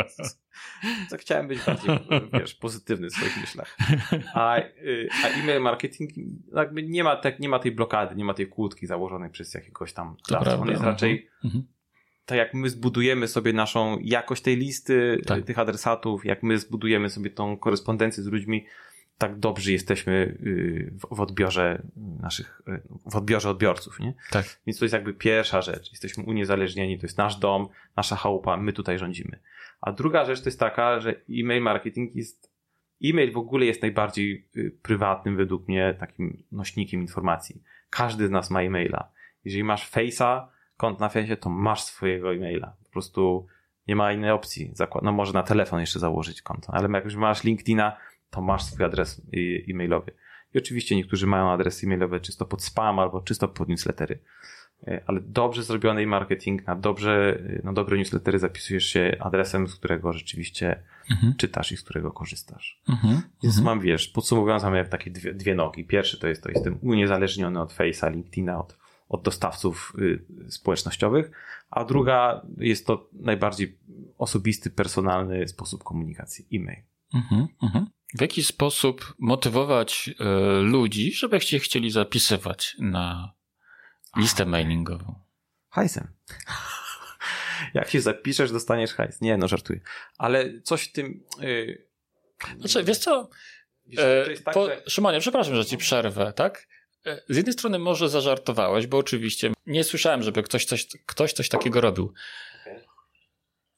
[1.11, 1.99] To chciałem być bardziej,
[2.33, 3.77] wiesz, pozytywny w swoich myślach.
[4.35, 6.11] A, y, a e-mail marketing
[6.55, 9.93] jakby nie ma, tak, nie ma tej blokady, nie ma tej kłódki założonej przez jakiegoś
[9.93, 10.17] tam
[10.61, 11.76] On jest raczej mhm
[12.27, 15.45] tak jak my zbudujemy sobie naszą jakość tej listy, tak.
[15.45, 18.67] tych adresatów, jak my zbudujemy sobie tą korespondencję z ludźmi,
[19.19, 21.83] tak dobrzy jesteśmy y, w odbiorze
[22.23, 24.15] naszych, y, w odbiorze odbiorców, nie?
[24.31, 24.61] Tak.
[24.67, 25.91] Więc to jest jakby pierwsza rzecz.
[25.91, 29.39] Jesteśmy uniezależnieni, to jest nasz dom, nasza chałupa, my tutaj rządzimy.
[29.81, 32.53] A druga rzecz to jest taka, że e-mail marketing jest,
[33.05, 37.63] e-mail w ogóle jest najbardziej y, prywatnym według mnie takim nośnikiem informacji.
[37.91, 39.09] Każdy z nas ma e-maila.
[39.45, 40.47] Jeżeli masz Face'a,
[40.77, 42.77] kont na fejsie, to masz swojego e-maila.
[42.85, 43.47] Po prostu
[43.89, 44.73] nie ma innej opcji.
[45.03, 47.97] No może na telefon jeszcze założyć konto, ale jak już masz LinkedIna,
[48.31, 49.23] to masz swój adres
[49.69, 50.13] e-mailowy.
[50.55, 54.19] I oczywiście niektórzy mają adres e-mailowy czysto pod spam albo czysto pod newslettery.
[54.87, 60.13] E, ale dobrze zrobiony marketing, na dobrze, na dobre newslettery zapisujesz się adresem, z którego
[60.13, 61.35] rzeczywiście mhm.
[61.37, 62.83] czytasz i z którego korzystasz.
[62.89, 63.23] Mhm.
[63.43, 63.65] Więc mhm.
[63.65, 65.85] mam, wiesz, podsumowując, mamy jak takie dwie, dwie nogi.
[65.85, 68.79] Pierwszy to jest, to jestem uniezależniony od Face'a, LinkedIna, od,
[69.09, 71.31] od dostawców y, społecznościowych,
[71.71, 73.79] a druga jest to najbardziej
[74.19, 76.83] osobisty, personalny sposób komunikacji, e-mail.
[77.15, 77.87] Mhm, mhm.
[78.15, 80.25] W jaki sposób motywować y,
[80.63, 83.33] ludzi, żeby się chcieli zapisywać na
[84.17, 85.15] listę mailingową?
[85.69, 86.09] Hajsem.
[87.75, 89.21] Jak się zapiszesz, dostaniesz hajs.
[89.21, 89.81] Nie, no żartuję.
[90.19, 91.25] Ale coś w tym...
[91.41, 91.87] Yy...
[92.59, 93.29] Znaczy, wiesz co?
[93.87, 94.67] Wiesz, e, tak, po...
[94.67, 94.83] że...
[94.89, 96.69] Szymonie, przepraszam, że ci przerwę, tak?
[97.07, 101.49] E, z jednej strony może zażartowałeś, bo oczywiście nie słyszałem, żeby ktoś coś, ktoś coś
[101.49, 102.13] takiego robił.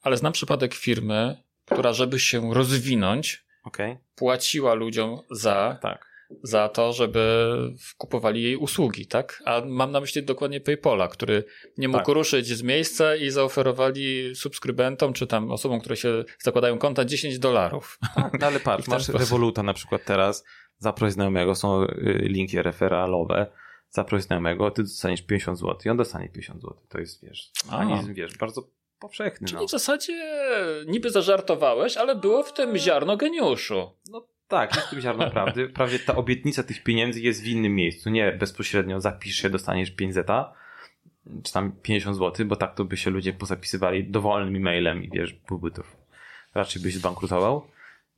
[0.01, 3.97] Ale znam przypadek firmy, która żeby się rozwinąć, okay.
[4.15, 6.09] płaciła ludziom za tak
[6.43, 7.55] za to, żeby
[7.97, 9.43] kupowali jej usługi, tak?
[9.45, 11.43] A mam na myśli dokładnie PayPola, który
[11.77, 12.15] nie mógł tak.
[12.15, 17.99] ruszyć z miejsca i zaoferowali subskrybentom, czy tam osobom, które się zakładają konta 10 dolarów.
[18.15, 19.21] Tak, no ale patrz, masz sposób.
[19.21, 20.43] Revoluta na przykład teraz,
[20.79, 21.87] zaproś znajomego, są y,
[22.21, 23.47] linki referalowe,
[23.89, 26.77] zaproś znajomego, ty dostaniesz 50 zł i on dostanie 50 zł.
[26.89, 28.69] To jest, wiesz, mechanizm, wiesz, bardzo
[28.99, 29.47] powszechny.
[29.47, 29.67] Czyli no.
[29.67, 30.31] w zasadzie
[30.87, 33.91] niby zażartowałeś, ale było w tym ziarno geniuszu.
[34.11, 35.69] No tak, jest w tym ziarno prawdy.
[35.79, 38.09] Prawie ta obietnica tych pieniędzy jest w innym miejscu.
[38.09, 40.53] Nie bezpośrednio zapisz się, dostaniesz 5 zeta,
[41.43, 45.33] czy tam 50 zł, bo tak to by się ludzie pozapisywali dowolnym e-mailem i wiesz,
[45.33, 45.83] byłby to
[46.53, 47.67] raczej byś zbankrutował.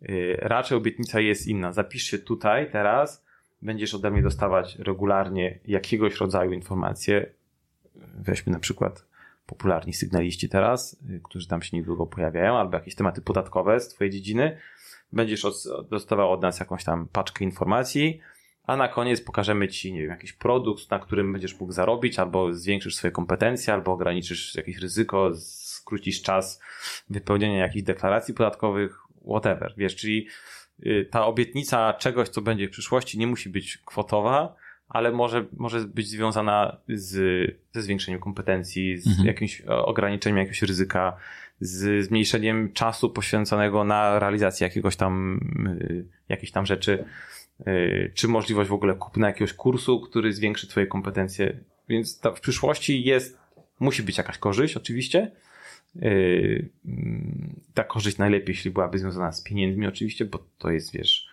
[0.09, 1.71] Y, raczej obietnica jest inna.
[1.71, 3.25] Zapisz się tutaj, teraz,
[3.61, 7.31] będziesz ode mnie dostawać regularnie jakiegoś rodzaju informacje.
[7.95, 9.05] Weźmy na przykład
[9.45, 14.11] popularni sygnaliści teraz, y, którzy tam się niedługo pojawiają, albo jakieś tematy podatkowe z twojej
[14.11, 14.57] dziedziny
[15.13, 15.45] będziesz
[15.89, 18.19] dostawał od nas jakąś tam paczkę informacji,
[18.63, 22.53] a na koniec pokażemy Ci, nie wiem, jakiś produkt, na którym będziesz mógł zarobić, albo
[22.53, 26.61] zwiększysz swoje kompetencje, albo ograniczysz jakieś ryzyko, skrócisz czas
[27.09, 30.27] wypełnienia jakichś deklaracji podatkowych, whatever, wiesz, czyli
[30.85, 34.55] y, ta obietnica czegoś, co będzie w przyszłości, nie musi być kwotowa,
[34.87, 37.11] ale może, może być związana z,
[37.71, 39.27] ze zwiększeniem kompetencji, z mhm.
[39.27, 41.17] jakimś ograniczeniem jakiegoś ryzyka,
[41.59, 45.39] z zmniejszeniem czasu poświęconego na realizację jakiegoś tam,
[45.81, 47.05] y, jakiejś tam rzeczy,
[47.67, 51.59] y, czy możliwość w ogóle kupna jakiegoś kursu, który zwiększy twoje kompetencje.
[51.89, 53.37] Więc ta, w przyszłości jest,
[53.79, 55.31] musi być jakaś korzyść, oczywiście.
[55.95, 61.31] Y, mm, ta korzyść najlepiej, jeśli byłaby związana z pieniędzmi, oczywiście, bo to jest, wiesz,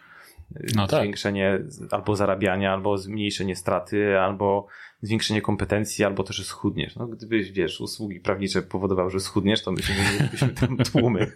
[0.75, 1.01] no tak.
[1.01, 1.59] zwiększenie
[1.91, 4.67] albo zarabiania, albo zmniejszenie straty, albo
[5.03, 6.97] zwiększenie kompetencji, albo też schudniesz.
[6.97, 11.33] No, gdyby, wiesz, usługi prawnicze powodowały, że schudniesz, to myślę, że mielibyśmy tam tłumy.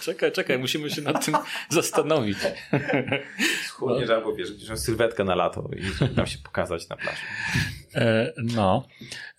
[0.00, 1.34] czekaj, czekaj, musimy się nad tym
[1.70, 2.38] zastanowić.
[3.78, 4.14] Schudniesz, no.
[4.14, 7.22] albo wiesz, gdzieś sylwetkę na lato i tam się pokazać na plaży.
[7.94, 8.86] E, no.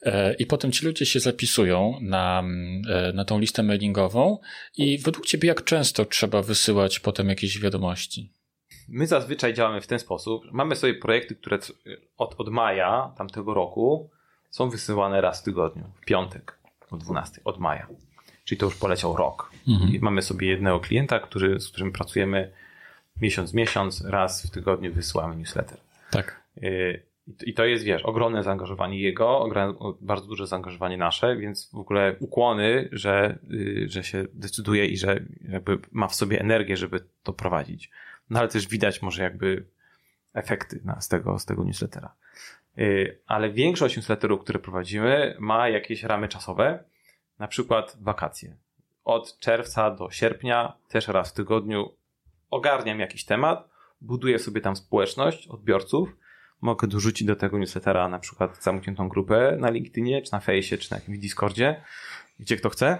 [0.01, 2.43] E, I potem ci ludzie się zapisują na,
[2.89, 4.37] e, na tą listę mailingową
[4.77, 8.33] i według ciebie jak często trzeba wysyłać potem jakieś wiadomości?
[8.87, 10.43] My zazwyczaj działamy w ten sposób.
[10.51, 11.59] Mamy sobie projekty, które
[12.17, 14.09] od, od maja tamtego roku
[14.49, 16.59] są wysyłane raz w tygodniu, w piątek
[16.91, 17.87] o 12, od maja.
[18.45, 19.51] Czyli to już poleciał rok.
[19.67, 19.91] Mhm.
[20.01, 22.51] mamy sobie jednego klienta, który, z którym pracujemy
[23.21, 25.77] miesiąc miesiąc, raz w tygodniu wysyłamy newsletter.
[26.11, 26.43] Tak.
[26.63, 27.03] Y,
[27.45, 29.49] I to jest, wiesz, ogromne zaangażowanie jego,
[30.01, 35.19] bardzo duże zaangażowanie nasze, więc w ogóle ukłony, że, y, że się decyduje i że
[35.49, 37.91] jakby ma w sobie energię, żeby to prowadzić
[38.29, 39.65] no ale też widać może jakby
[40.33, 42.13] efekty z, tego, z tego newslettera.
[42.77, 46.83] Y, ale większość newsletterów, które prowadzimy, ma jakieś ramy czasowe,
[47.39, 48.55] na przykład wakacje.
[49.05, 51.93] Od czerwca do sierpnia, też raz w tygodniu,
[52.49, 53.69] ogarniam jakiś temat,
[54.01, 56.15] buduję sobie tam społeczność odbiorców,
[56.61, 60.91] mogę dorzucić do tego newslettera na przykład zamkniętą grupę na LinkedInie, czy na Fejsie, czy
[60.91, 61.81] na jakimś Discordzie,
[62.39, 62.97] gdzie kto chce.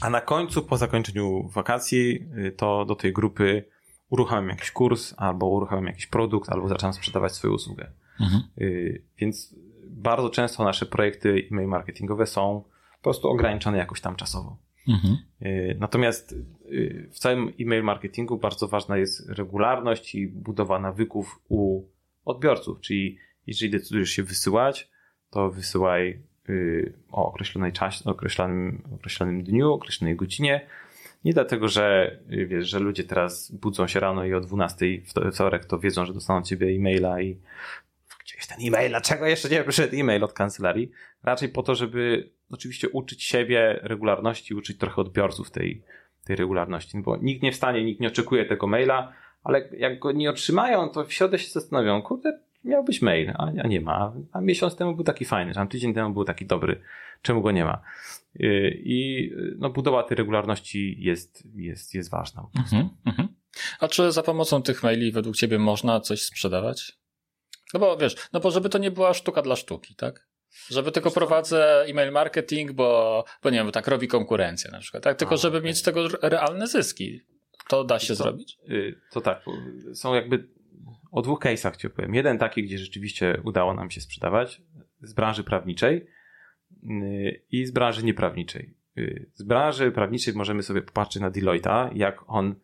[0.00, 3.64] A na końcu, po zakończeniu wakacji, y, to do tej grupy
[4.10, 7.90] uruchamiam jakiś kurs, albo uruchamiam jakiś produkt, albo zaczynam sprzedawać swoją usługę.
[8.20, 8.42] Mhm.
[8.60, 9.54] Y, więc
[9.86, 12.64] bardzo często nasze projekty e-mail marketingowe są
[12.96, 14.56] po prostu ograniczone jakoś tam czasowo.
[14.88, 15.16] Mhm.
[15.42, 21.82] Y, natomiast y, w całym e-mail marketingu bardzo ważna jest regularność i budowa nawyków u
[22.24, 24.90] odbiorców, czyli jeżeli decydujesz się wysyłać,
[25.30, 26.22] to wysyłaj
[27.12, 30.66] o określonej czasie, określonym, określonym dniu, określonej godzinie,
[31.24, 35.64] nie dlatego, że wiesz, że ludzie teraz budzą się rano i o 12 w wtorek
[35.64, 37.36] to wiedzą, że dostaną ciebie e-maila i
[38.38, 38.88] gdzie ten e-mail?
[38.88, 40.90] Dlaczego jeszcze nie przyszedł e-mail od kancelarii?
[41.22, 45.82] Raczej po to, żeby oczywiście uczyć siebie regularności, uczyć trochę odbiorców tej,
[46.24, 49.12] tej regularności, bo nikt nie wstanie, nikt nie oczekuje tego maila,
[49.44, 53.46] ale jak go nie otrzymają, to w środę się zastanowią, kurde, miał być mail, a,
[53.62, 54.12] a nie ma.
[54.32, 56.80] A miesiąc temu był taki fajny, a tydzień temu był taki dobry.
[57.22, 57.82] Czemu go nie ma?
[58.40, 62.46] Y, I no, budowa tej regularności jest, jest, jest ważna.
[62.56, 63.28] Mhm, mhm.
[63.80, 66.99] A czy za pomocą tych maili według ciebie można coś sprzedawać?
[67.74, 70.26] No bo wiesz, no bo żeby to nie była sztuka dla sztuki, tak?
[70.70, 75.02] Żeby tylko prowadzę e-mail marketing, bo, bo nie wiem, bo tak robi konkurencja na przykład,
[75.02, 75.18] tak?
[75.18, 75.66] Tylko A, żeby okay.
[75.66, 77.20] mieć z tego realne zyski.
[77.68, 78.58] To da się to, zrobić?
[78.68, 79.44] Y, to tak,
[79.94, 80.48] są jakby
[81.10, 82.14] o dwóch case'ach ci opowiem.
[82.14, 84.62] Jeden taki, gdzie rzeczywiście udało nam się sprzedawać
[85.02, 86.06] z branży prawniczej
[86.84, 88.74] y, i z branży nieprawniczej.
[88.98, 92.54] Y, z branży prawniczej możemy sobie popatrzeć na Deloitte'a, jak on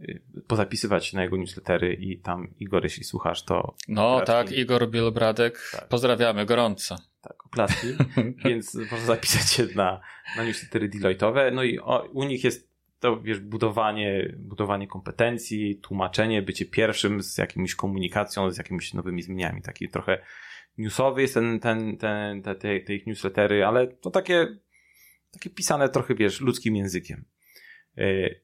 [0.00, 3.74] y, pozapisywać na jego newslettery i tam Igor, jeśli słuchasz, to...
[3.88, 5.88] No tak, Igor Bielobradek, tak.
[5.88, 6.96] pozdrawiamy gorąco.
[7.20, 7.86] Tak, oklaski,
[8.44, 10.00] więc można zapisać się na,
[10.36, 16.42] na newslettery Deloitte'owe, no i o, u nich jest to wiesz, budowanie, budowanie kompetencji, tłumaczenie,
[16.42, 19.62] bycie pierwszym z jakimś komunikacją, z jakimiś nowymi zmianami.
[19.62, 20.22] Taki trochę
[20.78, 24.46] newsowy jest ten, ten, ten, te, te, te ich newslettery, ale to takie,
[25.30, 27.24] takie pisane trochę, wiesz, ludzkim językiem.
[27.96, 28.40] Yy,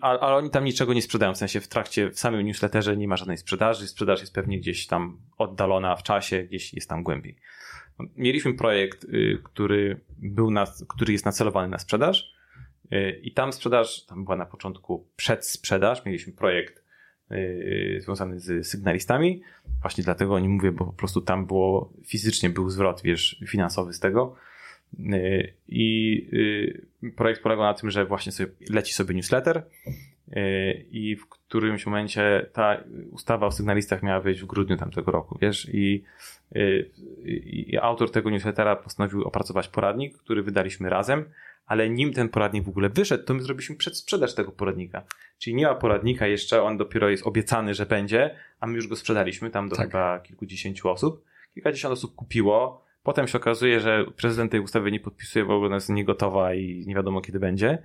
[0.00, 3.16] ale oni tam niczego nie sprzedają, w sensie w trakcie, w samym newsletterze nie ma
[3.16, 7.36] żadnej sprzedaży, sprzedaż jest pewnie gdzieś tam oddalona w czasie, gdzieś jest tam głębiej.
[8.16, 12.40] Mieliśmy projekt, y, który był na, który jest nacelowany na sprzedaż,
[13.22, 16.84] i tam sprzedaż, tam była na początku przedsprzedaż, mieliśmy projekt
[17.30, 19.42] yy, związany z sygnalistami.
[19.82, 23.92] Właśnie dlatego o nim mówię, bo po prostu tam było, fizycznie był zwrot, wiesz, finansowy
[23.92, 24.36] z tego.
[25.68, 26.26] I
[27.16, 29.62] projekt polegał na tym, że właśnie sobie leci sobie newsletter
[30.90, 32.76] i w którymś momencie ta
[33.10, 36.04] ustawa o sygnalistach miała wyjść w grudniu tamtego roku, wiesz, i,
[37.24, 41.24] i, i autor tego newslettera postanowił opracować poradnik, który wydaliśmy razem
[41.70, 45.04] ale nim ten poradnik w ogóle wyszedł, to my zrobiliśmy przedsprzedaż tego poradnika.
[45.38, 48.96] Czyli nie ma poradnika jeszcze, on dopiero jest obiecany, że będzie, a my już go
[48.96, 49.86] sprzedaliśmy tam do tak.
[49.86, 51.24] chyba kilkudziesięciu osób.
[51.54, 52.84] Kilkadziesiąt osób kupiło.
[53.02, 56.94] Potem się okazuje, że prezydent tej ustawy nie podpisuje, w ogóle jest niegotowa i nie
[56.94, 57.82] wiadomo kiedy będzie.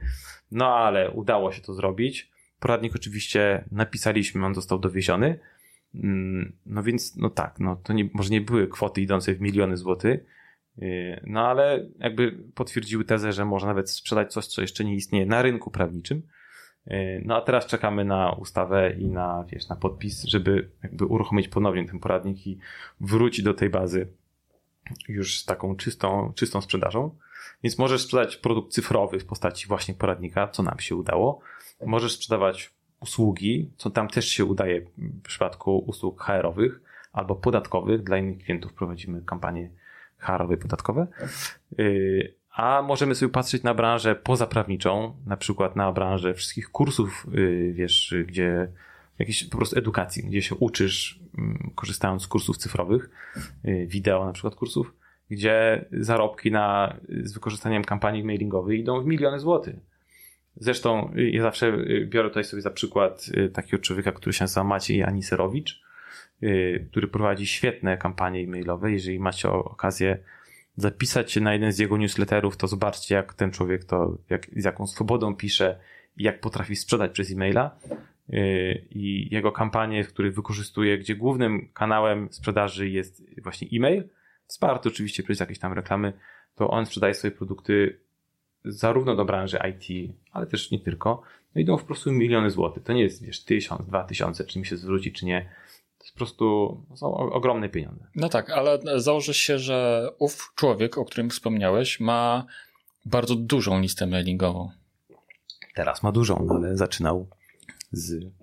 [0.52, 2.32] No ale udało się to zrobić.
[2.60, 5.40] Poradnik oczywiście napisaliśmy, on został dowieziony.
[5.96, 9.78] Mm, no więc, no tak, no to nie, może nie były kwoty idące w miliony
[9.78, 10.20] złotych,
[10.78, 15.26] Yy, no ale jakby potwierdziły tezę, że można nawet sprzedać coś, co jeszcze nie istnieje
[15.26, 16.22] na rynku prawniczym.
[16.88, 21.48] Yy, no a teraz czekamy na ustawę i na, wiesz, na podpis, żeby jakby uruchomić
[21.48, 22.60] ponownie ten poradnik i
[23.02, 24.08] wrócić do tej bazy
[25.08, 27.16] już z taką czystą, czystą sprzedażą.
[27.64, 31.40] Więc możesz sprzedać produkt cyfrowy w postaci właśnie poradnika, co nam się udało.
[31.86, 36.82] Możesz sprzedawać usługi, co tam też się udaje w przypadku usług HR-owych
[37.14, 38.04] albo podatkowych.
[38.04, 39.70] Dla innych klientów prowadzimy kampanię
[40.18, 41.08] harowe podatkowe.
[41.80, 47.74] Y, a możemy sobie patrzeć na branżę pozaprawniczą, na przykład na branżę wszystkich kursów, y,
[47.76, 48.68] wiesz, gdzie
[49.20, 53.10] jakiejś po prostu edukacji, gdzie się uczysz, mm, korzystając z kursów cyfrowych,
[53.66, 54.94] y, wideo na przykład kursów,
[55.30, 59.76] gdzie zarobki na, z wykorzystaniem kampanii mailingowej idą w miliony złotych.
[60.58, 65.86] Zresztą ja zawsze biorę tutaj sobie za przykład takiego człowieka, który się nazywa Maciej Aniserowicz,
[66.44, 68.92] Y, który prowadzi świetne kampanie e-mailowe.
[68.92, 70.18] Jeżeli macie okazję
[70.78, 74.64] zapisać się na jeden z jego newsletterów, to zobaczcie, jak ten człowiek to, jak, z
[74.64, 75.80] jaką swobodą pisze
[76.18, 77.76] i jak potrafi sprzedać przez e-maila.
[78.30, 84.10] Y, I jego kampanie, które wykorzystuje, gdzie głównym kanałem sprzedaży jest właśnie e-mail,
[84.48, 86.14] wsparty oczywiście przez jakieś tam reklamy,
[86.56, 88.00] to on sprzedaje swoje produkty
[88.66, 91.22] zarówno do branży IT, ale też nie tylko.
[91.56, 92.84] No idą po prostu miliony złotych.
[92.84, 95.50] To nie jest, wiesz, tysiąc, dwa tysiące, czy mi się zwróci, czy nie
[95.98, 98.08] to po prostu są ogromne pieniądze.
[98.16, 102.46] No tak, ale założy się, że ów człowiek, o którym wspomniałeś, ma
[103.06, 104.70] bardzo dużą listę mailingową.
[105.76, 107.28] Teraz ma dużą, ale zaczynał
[107.92, 108.36] z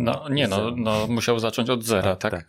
[0.00, 2.32] no nie, no, no musiał zacząć od zera, tak?
[2.32, 2.46] tak.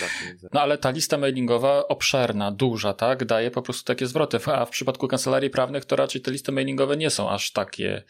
[0.00, 0.10] tak.
[0.52, 4.70] no ale ta lista mailingowa obszerna, duża, tak, daje po prostu takie zwroty, a w
[4.70, 8.02] przypadku kancelarii prawnych to raczej te listy mailingowe nie są aż takie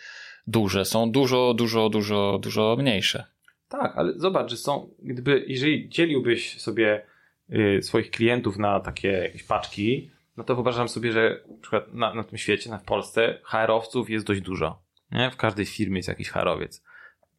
[0.46, 3.24] duże, są dużo, dużo, dużo, dużo mniejsze.
[3.68, 7.06] Tak, ale zobacz, że są, gdyby, jeżeli dzieliłbyś sobie
[7.50, 12.14] y, swoich klientów na takie jakieś paczki, no to wyobrażam sobie, że na przykład na,
[12.14, 14.82] na tym świecie, na w Polsce, HR-owców jest dość dużo.
[15.12, 15.30] Nie?
[15.30, 16.82] W każdej firmie jest jakiś HR-owiec.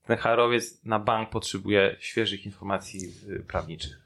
[0.05, 2.99] Ten HR-owiec na bank potrzebuje świeżych informacji
[3.29, 4.01] y, prawniczych.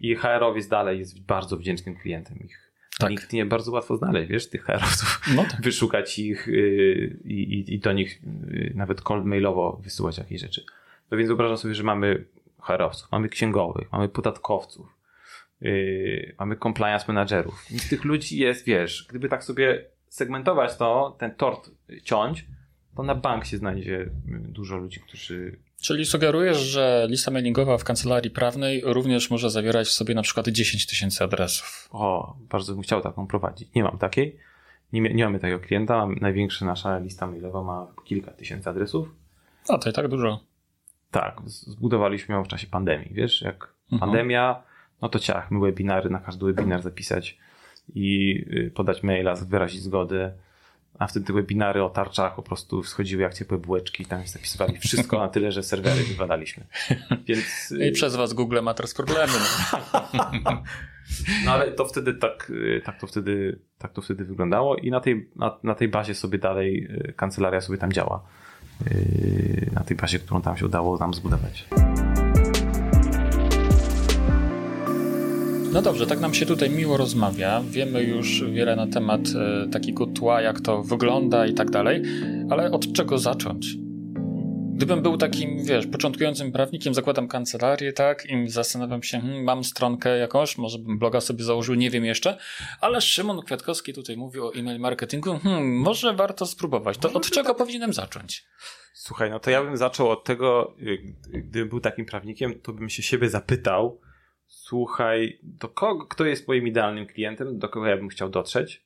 [0.00, 2.72] I HR-owiec dalej jest bardzo wdzięcznym klientem ich.
[2.98, 3.10] Tak.
[3.10, 5.20] Nikt nie bardzo łatwo znaleźć, wiesz, tych HR-owców.
[5.34, 5.60] No tak.
[5.64, 10.64] Wyszukać ich yy, i, i do nich yy, nawet cold mailowo wysyłać jakieś rzeczy.
[11.10, 12.24] No więc wyobrażam sobie, że mamy
[12.60, 14.86] HR-owców, mamy księgowych, mamy podatkowców,
[15.60, 17.70] yy, mamy compliance managerów.
[17.70, 21.70] I tych ludzi jest, wiesz, gdyby tak sobie segmentować to, ten tort
[22.04, 22.46] ciąć,
[22.96, 28.30] to na bank się znajdzie dużo ludzi, którzy Czyli sugerujesz, że lista mailingowa w kancelarii
[28.30, 31.88] prawnej również może zawierać w sobie na przykład 10 tysięcy adresów.
[31.92, 33.74] O, bardzo bym chciał taką prowadzić.
[33.74, 34.36] Nie mam takiej.
[34.92, 36.06] Nie, nie mamy takiego klienta.
[36.20, 39.14] Największa nasza lista mailowa ma kilka tysięcy adresów.
[39.68, 40.40] A to i tak dużo.
[41.10, 43.08] Tak, zbudowaliśmy ją w czasie pandemii.
[43.14, 44.00] Wiesz, jak mhm.
[44.00, 44.62] pandemia,
[45.02, 47.38] no to ciach, my webinary, na każdy webinar zapisać
[47.94, 50.32] i y, podać maila, wyrazić zgodę
[51.02, 55.18] a wtedy te webinary o tarczach po prostu schodziły jak ciepłe bułeczki, tam zapisywali wszystko
[55.18, 56.64] na tyle, że serwery wywalaliśmy.
[57.28, 57.74] Więc...
[57.88, 59.32] I przez was Google ma teraz problemy.
[60.44, 60.50] No.
[61.44, 62.52] no ale to wtedy tak,
[62.84, 66.38] tak, to wtedy, tak to wtedy wyglądało i na tej, na, na tej bazie sobie
[66.38, 68.22] dalej y, kancelaria sobie tam działa.
[68.92, 71.68] Y, na tej bazie, którą tam się udało nam zbudować.
[75.72, 77.62] No dobrze, tak nam się tutaj miło rozmawia.
[77.70, 82.02] Wiemy już wiele na temat e, takiego tła, jak to wygląda i tak dalej,
[82.50, 83.66] ale od czego zacząć?
[84.74, 90.18] Gdybym był takim, wiesz, początkującym prawnikiem, zakładam kancelarię, tak, i zastanawiam się, hmm, mam stronkę
[90.18, 92.38] jakąś, może bym bloga sobie założył, nie wiem jeszcze,
[92.80, 96.98] ale Szymon Kwiatkowski tutaj mówi o e-mail marketingu, hmm, może warto spróbować.
[96.98, 98.44] To od czego powinienem zacząć?
[98.94, 102.88] Słuchaj, no to ja bym zaczął od tego, y, gdybym był takim prawnikiem, to bym
[102.88, 104.00] się siebie zapytał,
[104.52, 108.82] słuchaj, do kogo, kto jest moim idealnym klientem, do kogo ja bym chciał dotrzeć.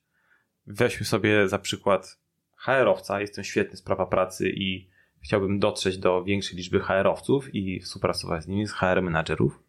[0.67, 2.19] Weźmy sobie za przykład
[2.55, 4.89] HR-owca, jestem świetny z prawa pracy i
[5.23, 9.63] chciałbym dotrzeć do większej liczby HR-owców i współpracować z nimi, z HR-menadżerów.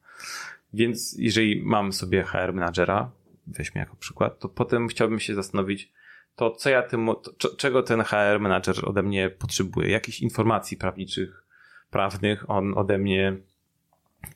[0.73, 3.11] Więc jeżeli mam sobie HR-menadżera,
[3.47, 5.93] weźmy jako przykład, to potem chciałbym się zastanowić,
[6.37, 11.45] to co ja tym, to, czego ten HR-menadżer ode mnie potrzebuje, jakichś informacji prawniczych,
[11.91, 13.37] prawnych on ode mnie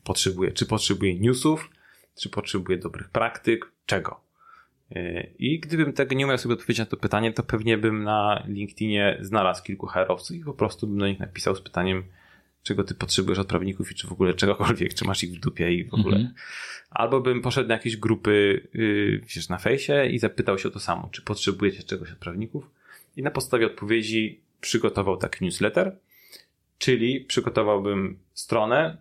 [0.03, 0.51] potrzebuje.
[0.51, 1.69] Czy potrzebuje newsów,
[2.15, 4.19] czy potrzebuje dobrych praktyk, czego.
[4.91, 8.43] E, I gdybym tego nie umiał sobie odpowiedzieć na to pytanie, to pewnie bym na
[8.47, 12.03] LinkedInie znalazł kilku HR-owców i po prostu bym do nich napisał z pytaniem,
[12.63, 15.73] czego ty potrzebujesz od prawników i czy w ogóle czegokolwiek, czy masz ich w dupie
[15.73, 16.15] i w ogóle.
[16.15, 16.35] Mhm.
[16.89, 20.79] Albo bym poszedł na jakieś grupy, yy, wiesz, na fejsie i zapytał się o to
[20.79, 22.69] samo, czy potrzebujecie czegoś od prawników
[23.15, 25.97] i na podstawie odpowiedzi przygotował taki newsletter,
[26.77, 28.97] czyli przygotowałbym stronę,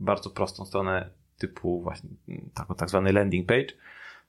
[0.00, 2.10] bardzo prostą stronę typu właśnie
[2.54, 3.72] tak, tak zwany landing page,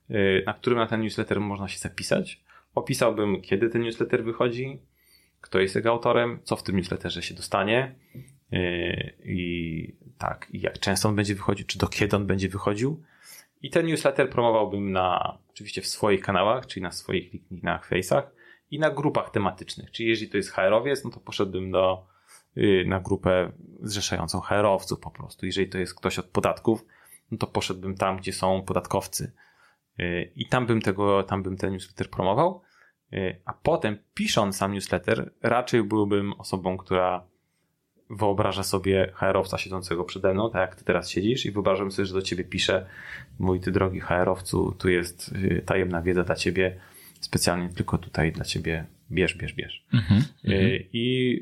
[0.09, 2.41] y, na którym na ten newsletter można się zapisać.
[2.76, 4.82] Opisałbym, kiedy ten newsletter wychodzi,
[5.41, 7.95] kto jest jego autorem, co w tym newsletterze się dostanie
[8.53, 13.03] y, i tak, i jak często on będzie wychodził, czy do kiedy on będzie wychodził.
[13.61, 18.24] I ten newsletter promowałbym na, oczywiście w swoich kanałach, czyli na swoich LinkedInach, Face'ach
[18.72, 19.91] i na grupach tematycznych.
[19.91, 22.11] Czyli jeżeli to jest HR-owiec, no to poszedłbym do
[22.85, 25.45] na grupę zrzeszającą HR-owców po prostu.
[25.45, 26.85] Jeżeli to jest ktoś od podatków,
[27.31, 29.31] no to poszedłbym tam, gdzie są podatkowcy.
[29.99, 32.61] Y, I tam bym tego, tam bym ten newsletter promował.
[33.13, 37.27] Y, a potem pisząc sam newsletter, raczej byłbym osobą, która
[38.09, 42.13] wyobraża sobie HR-owca siedzącego przede mną, tak jak ty teraz siedzisz i wyobrażam sobie, że
[42.13, 42.85] do ciebie pisze
[43.39, 45.35] mój ty drogi HR-owcu, tu jest
[45.65, 46.79] tajemna wiedza dla ciebie,
[47.19, 49.85] specjalnie tylko tutaj dla ciebie bierz, bierz, bierz.
[49.93, 50.21] Mm-hmm.
[50.93, 51.39] I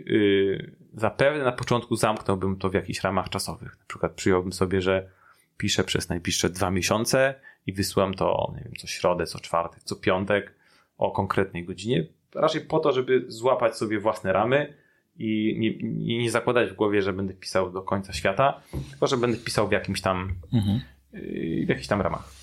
[1.00, 3.78] zapewne na początku zamknąłbym to w jakichś ramach czasowych.
[3.80, 5.10] Na przykład przyjąłbym sobie, że
[5.58, 7.36] piszę przez najbliższe dwa miesiące
[7.68, 10.56] i wysyłam to, nie wiem, co środę, co czwartek, co piątek
[10.98, 12.06] o konkretnej godzinie.
[12.36, 14.74] Raczej po to, żeby złapać sobie własne ramy
[15.18, 19.38] i nie, nie zakładać w głowie, że będę pisał do końca świata, tylko że będę
[19.38, 20.82] pisał w jakimś tam, mhm.
[21.14, 22.34] Y, w jakichś tam ramach.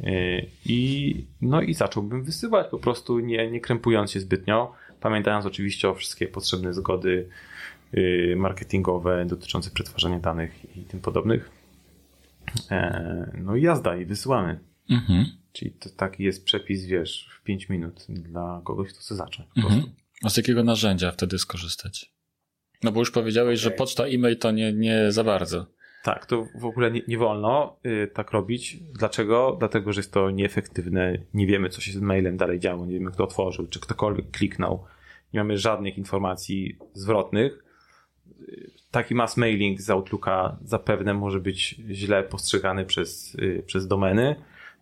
[0.00, 5.88] Y, I, no i zacząłbym wysyłać po prostu, nie, nie krępując się zbytnio, pamiętając oczywiście
[5.88, 7.28] o wszystkie potrzebne zgody
[8.36, 11.50] marketingowe dotyczące przetwarzania danych i tym podobnych.
[12.70, 14.60] E, no i jazda i wysyłamy.
[14.90, 15.26] Mhm.
[15.52, 19.48] Czyli to taki jest przepis, wiesz, w 5 minut dla kogoś, kto chce zacząć.
[19.54, 19.82] Po mhm.
[20.22, 22.12] A z jakiego narzędzia wtedy skorzystać?
[22.82, 23.70] No bo już powiedziałeś, okay.
[23.70, 25.66] że poczta e-mail to nie, nie za bardzo.
[26.02, 28.76] Tak, to w ogóle nie, nie wolno y, tak robić.
[28.98, 29.56] Dlaczego?
[29.58, 31.18] Dlatego, że jest to nieefektywne.
[31.34, 32.86] Nie wiemy, co się z mailem dalej działo.
[32.86, 34.84] Nie wiemy, kto otworzył, czy ktokolwiek kliknął.
[35.34, 37.65] Nie mamy żadnych informacji zwrotnych
[38.90, 44.36] taki mass mailing z Outlooka zapewne może być źle postrzegany przez, y, przez domeny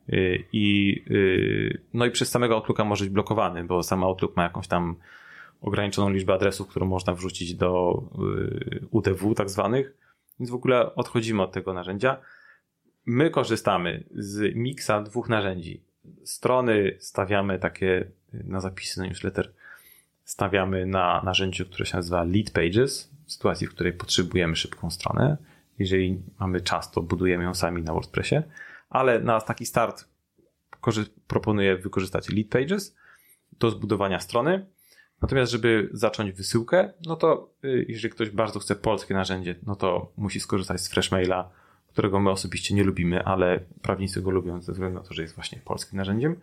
[0.09, 4.43] y, i, y, no i przez samego Outlooka może być blokowany, bo sam Outlook ma
[4.43, 4.97] jakąś tam
[5.61, 8.03] ograniczoną liczbę adresów, którą można wrzucić do
[8.91, 9.97] UDW tak zwanych,
[10.41, 12.17] więc w ogóle odchodzimy od tego narzędzia.
[13.07, 15.81] My korzystamy z miksa dwóch narzędzi.
[16.25, 19.53] Strony stawiamy takie na zapisy na newsletter,
[20.25, 25.37] stawiamy na narzędziu, które się nazywa Lead Pages, w sytuacji, w której potrzebujemy szybką stronę.
[25.79, 28.37] Jeżeli mamy czas, to budujemy ją sami na WordPressie,
[28.91, 30.09] ale na taki start
[31.27, 32.97] proponuję wykorzystać Lead Pages.
[33.59, 34.67] do zbudowania strony.
[35.23, 40.13] Natomiast, żeby zacząć wysyłkę, no to y, jeżeli ktoś bardzo chce polskie narzędzie, no to
[40.17, 41.51] musi skorzystać z Freshmaila,
[41.89, 45.35] którego my osobiście nie lubimy, ale prawnicy go lubią ze względu na to, że jest
[45.35, 46.37] właśnie polskim narzędziem.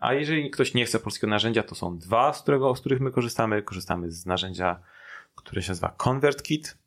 [0.00, 3.10] A jeżeli ktoś nie chce polskiego narzędzia, to są dwa, z, którego, z których my
[3.10, 3.62] korzystamy.
[3.62, 4.80] Korzystamy z narzędzia,
[5.34, 6.78] które się nazywa ConvertKit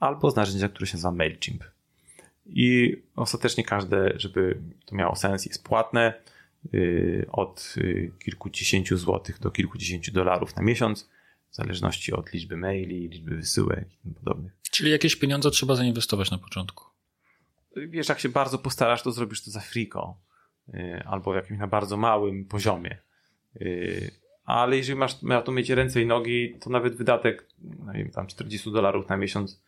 [0.00, 1.64] albo z narzędzia, które się nazywa MailChimp.
[2.46, 6.14] I ostatecznie każde, żeby to miało sens, jest płatne
[6.72, 11.10] yy, od yy, kilkudziesięciu złotych do kilkudziesięciu dolarów na miesiąc,
[11.50, 14.52] w zależności od liczby maili, liczby wysyłek i tym podobnych.
[14.70, 16.84] Czyli jakieś pieniądze trzeba zainwestować na początku.
[17.76, 20.16] Wiesz, jak się bardzo postarasz, to zrobisz to za friko.
[20.68, 22.98] Yy, albo w jakimś na bardzo małym poziomie.
[24.44, 27.46] Ale jeżeli masz na to mieć ręce i nogi, to nawet wydatek,
[27.86, 29.62] no wiem, tam 40 dolarów na miesiąc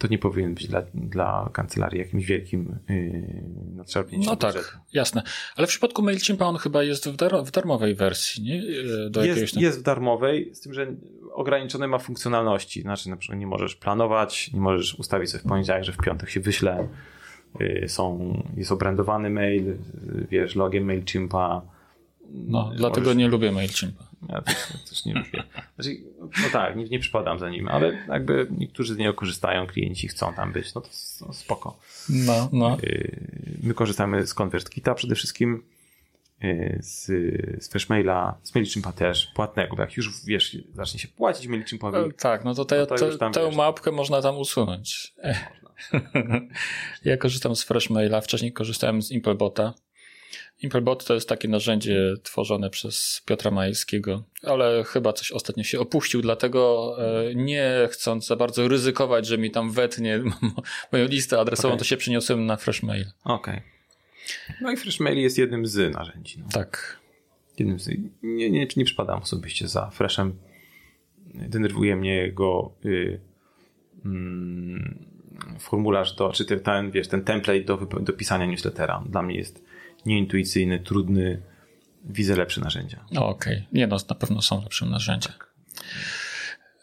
[0.00, 3.84] to nie powinien być dla, dla kancelarii jakimś wielkim yy,
[4.26, 4.76] No tak, budżetu.
[4.92, 5.22] jasne.
[5.56, 8.56] Ale w przypadku MailChimpa on chyba jest w, dar w darmowej wersji, nie?
[8.56, 9.62] Yy, do jest, tam...
[9.62, 10.86] jest w darmowej, z tym, że
[11.32, 12.82] ograniczone ma funkcjonalności.
[12.82, 16.30] Znaczy na przykład nie możesz planować, nie możesz ustawić sobie w poniedziałek, że w piątek
[16.30, 16.88] się wyśle.
[17.60, 19.76] Yy, są, jest obrandowany mail, yy,
[20.30, 21.62] wiesz, logiem MailChimpa.
[22.30, 22.78] No, możesz...
[22.78, 24.10] dlatego nie lubię MailChimpa.
[24.28, 24.56] Ja też,
[24.88, 25.42] też nie lubię.
[25.74, 30.08] Znaczy, no tak, nie, nie przypadam za nim, ale jakby niektórzy z niego korzystają, klienci
[30.08, 30.88] chcą tam być, no to
[31.26, 31.78] no spoko.
[32.08, 32.78] No, no.
[32.84, 35.62] Y, my korzystamy z ConvertKita przede wszystkim,
[36.44, 37.06] y, z,
[37.64, 41.98] z Freshmaila, z MailChimpa też, płatnego, bo jak już wiesz, zacznie się płacić MailChimpowi.
[41.98, 45.14] No, tak, no to, te, no to te, tę wiesz, mapkę można tam usunąć.
[45.16, 45.59] Można.
[47.04, 49.74] ja korzystam z Freshmaila, wcześniej korzystałem z Impelbota.
[50.62, 56.22] Impelbot to jest takie narzędzie tworzone przez Piotra Majewskiego, ale chyba coś ostatnio się opuścił,
[56.22, 60.20] dlatego e, nie chcąc za bardzo ryzykować, że mi tam wetnie
[60.92, 61.78] moją listę adresową, okay.
[61.78, 63.06] to się przeniosłem na Freshmail.
[63.24, 63.54] Okej.
[63.54, 63.62] Okay.
[64.60, 66.38] No i Freshmail jest jednym z narzędzi.
[66.38, 66.48] No.
[66.52, 67.00] Tak.
[67.58, 67.88] Jednym z...
[68.22, 70.38] Nie, nie, nie przypadam osobiście za Freshem.
[71.34, 73.20] Denerwuje mnie go y,
[74.04, 75.06] mm,
[75.58, 79.02] formularz do, czy ten, wiesz, ten template do, do pisania newslettera.
[79.06, 79.64] Dla mnie jest
[80.06, 81.42] nieintuicyjny, trudny,
[82.04, 83.04] widzę lepsze narzędzia.
[83.10, 83.64] Okej, okay.
[83.72, 85.28] nie no, na pewno są lepsze narzędzia.
[85.28, 85.50] Tak.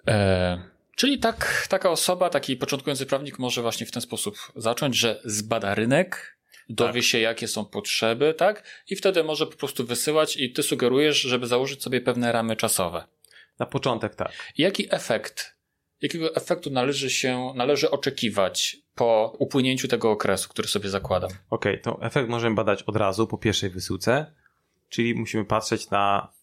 [0.08, 0.62] E,
[0.96, 5.76] czyli tak, taka osoba, taki początkujący prawnik może właśnie w ten sposób zacząć, że zbada
[5.76, 6.38] rynek,
[6.70, 7.04] dowie tak.
[7.04, 8.64] się, jakie są potrzeby, tak?
[8.90, 13.04] I wtedy może po prostu wysyłać i ty sugerujesz, żeby założyć sobie pewne ramy czasowe.
[13.60, 14.32] Na początek tak.
[14.58, 15.57] Jaki efekt
[16.02, 21.30] jakiego efektu należy się, należy oczekiwać po upłynięciu tego okresu, który sobie zakładam?
[21.50, 24.34] Okej, okay, to efekt możemy badać od razu po pierwszej wysyłce,
[24.90, 26.34] czyli musimy patrzeć na,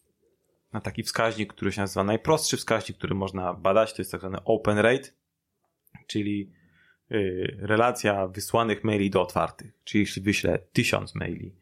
[0.73, 4.37] na taki wskaźnik, który się nazywa najprostszy wskaźnik, który można badać, to jest tak zwany
[4.43, 5.09] open rate,
[6.07, 6.51] czyli
[7.09, 9.71] yy, relacja wysłanych maili do otwartych.
[9.83, 11.55] Czyli jeśli wyślę tysiąc maili,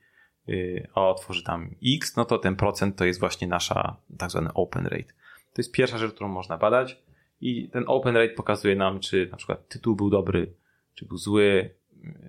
[0.47, 4.53] yy, a otworzy tam x, no to ten procent to jest właśnie nasza tak zwany
[4.53, 5.13] open rate.
[5.53, 7.03] To jest pierwsza rzecz, którą można badać
[7.43, 10.53] i ten open rate pokazuje nam, czy na przykład tytuł był dobry,
[10.95, 11.69] czy był zły.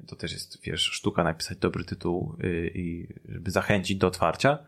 [0.06, 4.58] To też jest, wiesz, sztuka napisać dobry tytuł y, i żeby zachęcić do otwarcia.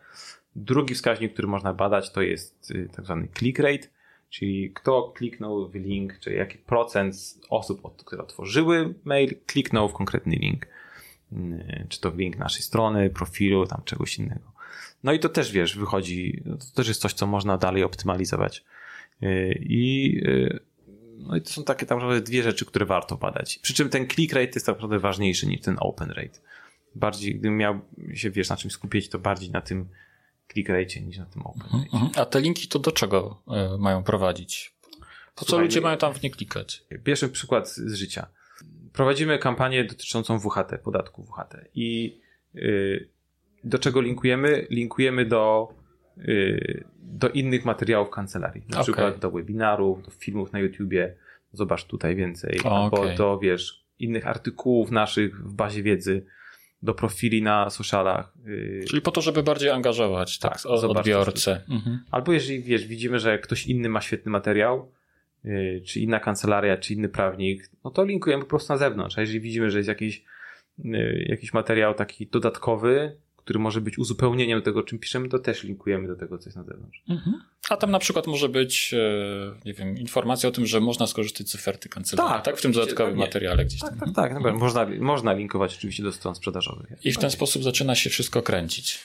[0.57, 3.89] Drugi wskaźnik, który można badać, to jest y, tak zwany click rate,
[4.31, 7.17] czyli kto kliknął w link, czy jaki procent
[7.51, 10.67] osób, które otworzyły mail, kliknął w konkretny link.
[11.33, 14.53] Y, czy to link naszej strony, profilu, tam czegoś innego.
[15.05, 18.65] No i to też, wiesz, wychodzi, to też jest coś, co można dalej optymalizować.
[19.23, 20.59] E, I, e,
[21.19, 23.59] no i to są takie tak naprawdę dwie rzeczy, które warto badać.
[23.59, 26.39] Przy czym ten click rate jest tak naprawdę ważniejszy niż ten open rate.
[26.95, 27.81] Bardziej, gdybym miał
[28.15, 29.89] się, wiesz, na czym skupić, to bardziej na tym
[30.53, 31.97] click rate niż na tym open mhm, rate.
[31.97, 32.13] Mhm.
[32.17, 34.77] A te linki to do czego e, mają prowadzić?
[35.35, 36.85] Po co ludzie mają tam w nie klikać?
[37.05, 38.27] Pierwszy przykład z życia.
[38.93, 41.55] Prowadzimy kampanię dotyczącą WHT, podatku WHT.
[41.75, 42.19] I
[42.55, 43.09] yy,
[43.65, 44.67] do czego linkujemy?
[44.71, 45.86] Linkujemy do Y,
[46.99, 48.63] do innych materiałów kancelarii.
[48.69, 48.83] Na okay.
[48.83, 51.15] przykład do webinarów, do filmów na YouTubie.
[51.53, 52.61] Zobacz tutaj więcej.
[52.65, 53.17] O, albo okay.
[53.17, 56.27] do, wiesz, innych artykułów naszych w bazie wiedzy,
[56.83, 58.33] do profili na socialach.
[58.47, 61.63] Y, Czyli po to, żeby bardziej angażować tak, tak odbiorcę.
[61.69, 62.01] Mhm.
[62.11, 64.93] Albo jeżeli, wiesz, widzimy, że ktoś inny ma świetny materiał,
[65.45, 69.19] y, czy inna kancelaria, czy inny prawnik, no to linkujemy po prostu na zewnątrz.
[69.19, 70.25] A jeżeli widzimy, że jest jakiś,
[71.27, 76.17] jakiś materiał taki dodatkowy, który może być uzupełnieniem tego, czym piszemy, to też linkujemy do
[76.17, 77.03] tego, co jest na zewnątrz.
[77.09, 77.43] Mhm.
[77.71, 78.99] A tam na przykład może być, e,
[79.65, 82.45] nie wiem, informacja o tym, że można skorzystać z oferty kancelarii, tak?
[82.45, 82.57] tak?
[82.57, 83.91] W tym dodatkowym tak, materiale gdzieś tam.
[83.91, 84.33] Tak, tak, tak.
[84.37, 84.59] Mhm.
[84.59, 86.93] Można, można linkować oczywiście do stron sprzedażowych.
[87.05, 88.99] I w ten sposób zaczyna się wszystko kręcić.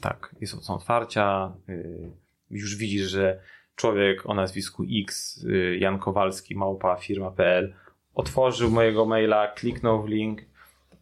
[0.00, 2.10] Tak, jest, są otwarcia, y,
[2.50, 3.40] już widzisz, że
[3.76, 7.74] człowiek o nazwisku X, y, Jan Kowalski, małpa firma.pl
[8.14, 10.40] otworzył mojego maila, kliknął w link,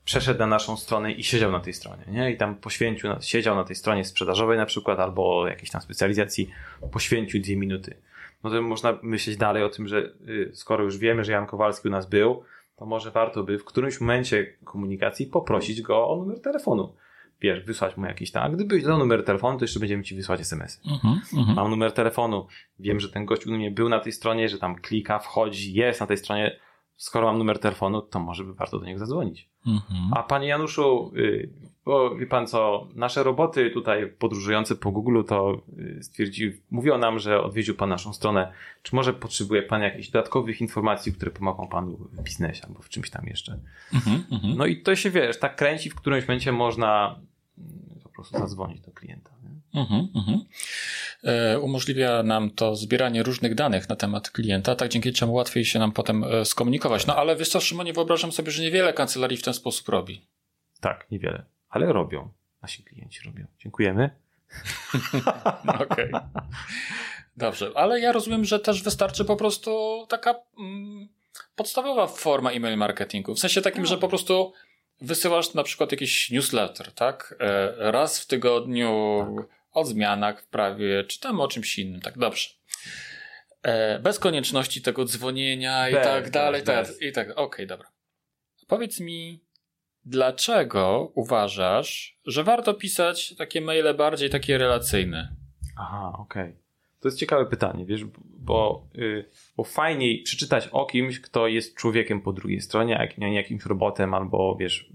[0.04, 2.30] przeszedł na naszą stronę i siedział na tej stronie, nie?
[2.30, 6.50] I tam poświęcił, siedział na tej stronie sprzedażowej na przykład, albo jakiejś tam specjalizacji,
[6.92, 7.96] poświęcił dwie minuty.
[8.44, 11.88] No to można myśleć dalej o tym, że y, skoro już wiemy, że Jan Kowalski
[11.88, 12.42] u nas był,
[12.76, 16.94] to może warto by w którymś momencie komunikacji poprosić go o numer telefonu.
[17.40, 18.42] Wiesz, wysłać mu jakiś tam.
[18.42, 20.80] A gdybyś dał numer telefonu, to jeszcze będziemy ci wysłać SMS.
[20.86, 21.56] Mhm, mhm.
[21.56, 22.46] Mam numer telefonu.
[22.78, 26.00] Wiem, że ten gość u mnie był na tej stronie, że tam klika, wchodzi, jest
[26.00, 26.60] na tej stronie
[27.00, 29.48] skoro mam numer telefonu, to może by warto do niego zadzwonić.
[29.66, 30.10] Mhm.
[30.12, 31.50] A panie Januszu, y,
[31.84, 37.18] bo wie pan co, nasze roboty tutaj podróżujące po Google to y, stwierdził, mówią nam,
[37.18, 38.52] że odwiedził pan naszą stronę.
[38.82, 43.10] Czy może potrzebuje pan jakichś dodatkowych informacji, które pomogą panu w biznesie albo w czymś
[43.10, 43.58] tam jeszcze?
[43.94, 44.56] Mhm, mhm.
[44.56, 47.20] no i to się wiesz, tak kręci, w którymś momencie można
[48.20, 49.30] prostu zadzwonić do klienta.
[49.74, 50.44] Mhm, mhm.
[51.22, 55.78] E, umożliwia nam to zbieranie różnych danych na temat klienta, tak dzięki czemu łatwiej się
[55.78, 57.06] nam potem e, skomunikować.
[57.06, 60.26] No ale wiesz co, Szymonie, wyobrażam sobie, że niewiele kancelarii w ten sposób robi.
[60.80, 62.28] Tak, niewiele, ale robią.
[62.62, 63.46] Nasi klienci robią.
[63.58, 64.10] Dziękujemy.
[65.84, 66.12] Okej.
[66.12, 66.20] Okay.
[67.36, 71.08] Dobrze, ale ja rozumiem, że też wystarczy po prostu taka mm,
[71.56, 73.34] podstawowa forma e-mail marketingu.
[73.34, 74.00] W sensie takim, że no.
[74.00, 74.52] po prostu
[75.00, 77.34] wysyłasz na przykład jakiś newsletter, tak?
[77.40, 82.18] E, raz w tygodniu tak o zmianach w prawie, czy tam o czymś innym, tak
[82.18, 82.48] dobrze.
[83.62, 86.62] E, bez konieczności tego dzwonienia i tak dalej.
[86.62, 87.88] Tak, I tak, okej, okay, dobra.
[88.66, 89.44] Powiedz mi,
[90.04, 95.36] dlaczego uważasz, że warto pisać takie maile bardziej takie relacyjne?
[95.76, 96.42] Aha, okej.
[96.42, 96.69] Okay.
[97.00, 98.04] To jest ciekawe pytanie, wiesz,
[98.38, 99.24] bo, yy,
[99.56, 104.14] bo fajniej przeczytać o kimś, kto jest człowiekiem po drugiej stronie, a nie jakimś robotem
[104.14, 104.90] albo, wiesz,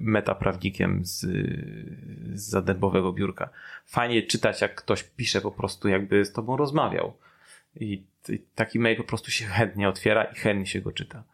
[0.00, 1.20] metaprawnikiem z,
[2.34, 3.50] z zadębowego biurka.
[3.86, 7.12] Fajnie czytać, jak ktoś pisze po prostu, jakby z tobą rozmawiał.
[7.76, 8.02] I,
[8.54, 11.24] taki mail po prostu się chętnie otwiera i chętnie się go czyta.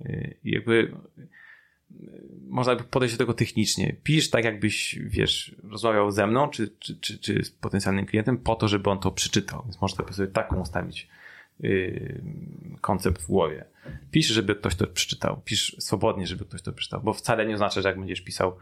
[0.00, 0.92] Y, jakby
[2.48, 3.96] można by podejść do tego technicznie.
[4.02, 8.54] Pisz tak, jakbyś, wiesz, rozmawiał ze mną, czy, czy, czy, czy z potencjalnym klientem, po
[8.54, 9.62] to, żeby on to przeczytał.
[9.62, 11.08] Więc można sobie taką ustawić
[11.60, 12.22] yy,
[12.80, 13.64] koncept w głowie.
[14.10, 15.40] Pisz, żeby ktoś to przeczytał.
[15.44, 18.56] Pisz swobodnie, żeby ktoś to przeczytał, bo wcale nie oznacza, że jak będziesz pisał,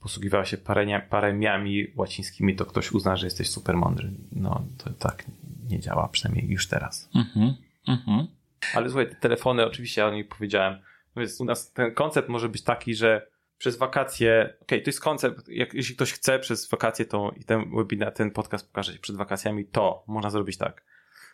[0.00, 4.10] posługiwał się parenia, paremiami łacińskimi, to ktoś uzna, że jesteś super mądry.
[4.32, 5.24] No, to tak
[5.70, 7.08] nie działa, przynajmniej już teraz.
[7.14, 7.54] Mhm,
[7.88, 8.26] mhm.
[8.74, 10.78] Ale słuchaj, te telefony, oczywiście, ja o nich powiedziałem,
[11.18, 15.00] więc u nas ten koncept może być taki, że przez wakacje, okej, okay, to jest
[15.00, 18.98] koncept, jak, jeśli ktoś chce przez wakacje, to i ten webinar, ten podcast pokaże się
[18.98, 20.84] przed wakacjami, to można zrobić tak.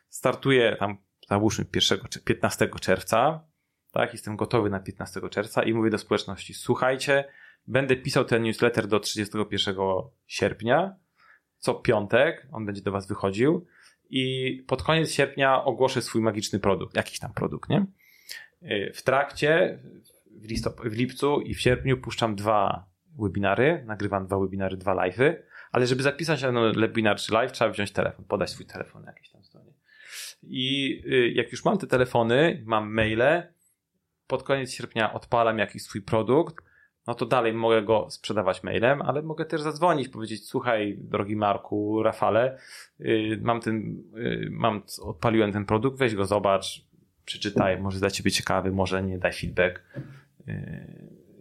[0.09, 0.97] Startuję tam,
[1.29, 3.45] załóżmy 1 czy 15 czerwca,
[3.93, 7.25] tak, jestem gotowy na 15 czerwca i mówię do społeczności, słuchajcie,
[7.67, 9.77] będę pisał ten newsletter do 31
[10.27, 10.97] sierpnia,
[11.59, 13.67] co piątek, on będzie do was wychodził
[14.11, 17.87] i pod koniec sierpnia ogłoszę swój magiczny produkt, jakiś tam produkt, nie?
[18.95, 19.79] W trakcie,
[20.31, 22.87] w, listop- w lipcu i w sierpniu puszczam dwa
[23.19, 25.35] webinary, nagrywam dwa webinary, dwa live'y,
[25.73, 29.09] ale żeby zapisać się na webinar czy live, trzeba wziąć telefon, podać swój telefon na
[29.09, 29.73] jakiejś tam stronie.
[30.43, 33.43] I y, jak już mam te telefony, mam maile,
[34.27, 36.65] pod koniec sierpnia odpalam jakiś swój produkt,
[37.07, 42.03] no to dalej mogę go sprzedawać mailem, ale mogę też zadzwonić, powiedzieć, słuchaj, drogi Marku,
[42.03, 42.59] Rafale,
[42.99, 44.03] yy, mam ten,
[44.51, 46.87] mam, odpaliłem ten produkt, weź go zobacz,
[47.25, 49.83] przeczytaj, może dla ciebie ciekawy, może nie, daj feedback.
[50.47, 50.55] Yy,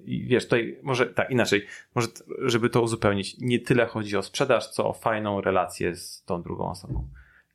[0.06, 1.66] I wiesz, tutaj może tak inaczej,
[1.96, 2.08] może
[2.42, 6.70] żeby to uzupełnić, nie tyle chodzi o sprzedaż, co o fajną relację z tą drugą
[6.70, 7.08] osobą.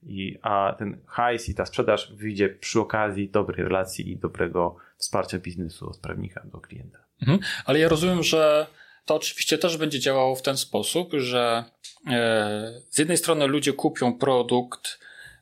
[0.02, 5.38] I, a ten hajs i ta sprzedaż wyjdzie przy okazji dobrej relacji i dobrego wsparcia
[5.38, 6.98] biznesu od prawnika do klienta.
[7.20, 7.38] Mhm.
[7.64, 8.66] Ale ja rozumiem, że
[9.04, 11.64] to oczywiście też będzie działało w ten sposób, że
[12.06, 14.98] e, z jednej strony ludzie kupią produkt,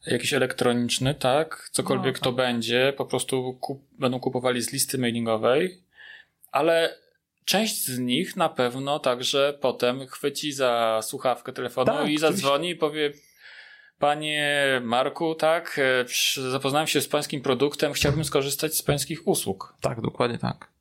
[0.07, 1.69] jakiś elektroniczny, tak?
[1.73, 2.25] Cokolwiek no, tak.
[2.25, 5.83] to będzie, po prostu kup, będą kupowali z listy mailingowej,
[6.53, 6.99] ale
[7.45, 12.77] część z nich na pewno także potem chwyci za słuchawkę telefonu tak, i zadzwoni i
[12.77, 13.13] powie
[13.99, 19.75] Panie Marku, tak, e, zapoznałem się z pańskim produktem, chciałbym skorzystać z pańskich usług.
[19.81, 20.76] Tak, dokładnie tak.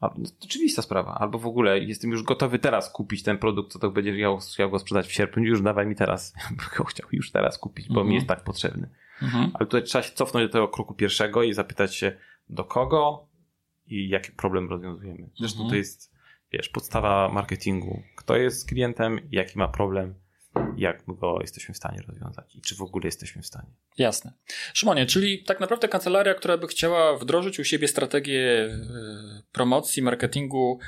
[0.00, 1.14] A, to oczywista sprawa.
[1.14, 4.70] Albo w ogóle jestem już gotowy teraz kupić ten produkt, co to będzie chciał, chciał
[4.70, 6.34] go sprzedać w sierpniu, już dawaj mi teraz.
[6.78, 8.08] Bo chciał już teraz kupić, bo mhm.
[8.08, 8.88] mi jest tak potrzebny.
[9.22, 9.50] Mhm.
[9.54, 12.16] Ale tutaj trzeba się cofnąć do tego kroku pierwszego i zapytać się,
[12.48, 13.28] do kogo
[13.86, 15.30] i jaki problem rozwiązujemy.
[15.38, 15.70] Zresztą mhm.
[15.70, 16.12] to jest,
[16.52, 18.02] wiesz, podstawa marketingu.
[18.16, 20.14] Kto jest klientem, jaki ma problem,
[20.76, 23.68] jak go jesteśmy w stanie rozwiązać i czy w ogóle jesteśmy w stanie.
[23.98, 24.32] Jasne.
[24.74, 30.78] Szymonie, czyli tak naprawdę kancelaria, która by chciała wdrożyć u siebie strategię e, promocji, marketingu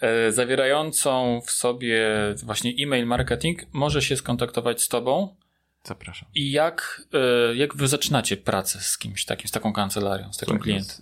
[0.00, 2.10] e, zawierającą w sobie
[2.44, 5.36] właśnie e-mail marketing, może się skontaktować z tobą.
[5.84, 6.28] Zapraszam.
[6.34, 10.58] I jak, e, jak wy zaczynacie pracę z kimś takim, z taką kancelarią, z takim
[10.58, 10.96] klientem?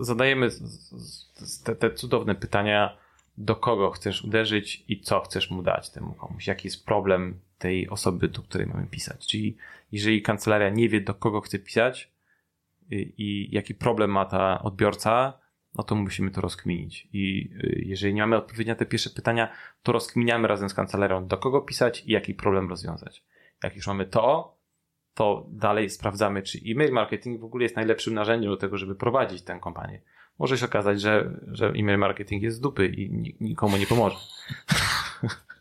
[0.00, 0.50] Zadajemy
[1.64, 3.04] te, te cudowne pytania
[3.38, 7.88] do kogo chcesz uderzyć i co chcesz mu dać temu komuś, jaki jest problem tej
[7.88, 9.26] osoby, do której mamy pisać.
[9.26, 9.56] Czyli
[9.92, 12.12] jeżeli kancelaria nie wie, do kogo chce pisać
[12.90, 15.38] i, y, i jaki problem ma ta odbiorca,
[15.74, 17.08] no to musimy to rozkminić.
[17.12, 19.52] I y, jeżeli nie mamy odpowiedzi na te pierwsze pytania,
[19.82, 23.24] to rozkminiamy razem z kancelarią, do kogo pisać i jaki problem rozwiązać.
[23.62, 24.56] Jak już mamy to,
[25.14, 29.42] to dalej sprawdzamy, czy e-mail marketing w ogóle jest najlepszym narzędziem do tego, żeby prowadzić
[29.42, 30.00] tę kampanię.
[30.38, 34.16] Może się okazać, że, że e-mail marketing jest z dupy i nikomu nie pomoże.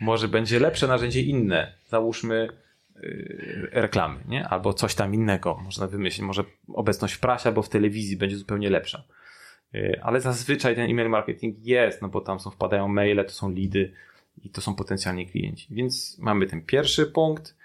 [0.00, 1.72] Może będzie lepsze narzędzie inne.
[1.86, 2.48] Załóżmy
[2.94, 4.48] yy, reklamy, nie?
[4.48, 5.56] Albo coś tam innego.
[5.64, 6.44] Można wymyślić, może
[6.74, 9.04] obecność w prasie albo w telewizji będzie zupełnie lepsza.
[9.72, 13.50] Yy, ale zazwyczaj ten e-mail marketing jest, no bo tam są, wpadają maile, to są
[13.50, 13.92] lidy
[14.42, 15.74] i to są potencjalni klienci.
[15.74, 17.56] Więc mamy ten pierwszy punkt,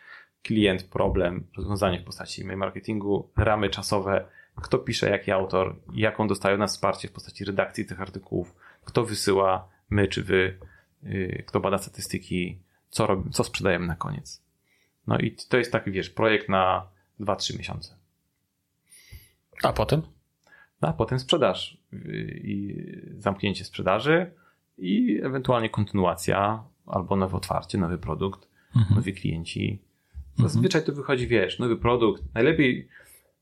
[0.43, 4.25] klient, problem, rozwiązanie w postaci e-mail marketingu, ramy czasowe,
[4.55, 8.55] kto pisze, jaki autor, jaką dostają nas wsparcie w postaci redakcji tych artykułów,
[8.85, 10.57] kto wysyła, my czy wy,
[11.45, 14.43] kto bada statystyki, co, robi, co sprzedajemy na koniec.
[15.07, 16.87] No i to jest taki, wiesz, projekt na
[17.19, 17.95] 2-3 miesiące.
[19.63, 20.01] A potem?
[20.81, 22.75] No, a potem sprzedaż yy, i
[23.17, 24.31] zamknięcie sprzedaży
[24.77, 28.95] i ewentualnie kontynuacja albo nowe otwarcie, nowy produkt, mhm.
[28.95, 29.79] nowi klienci.
[30.35, 32.23] Zazwyczaj to wychodzi, wiesz, nowy produkt.
[32.33, 32.87] Najlepiej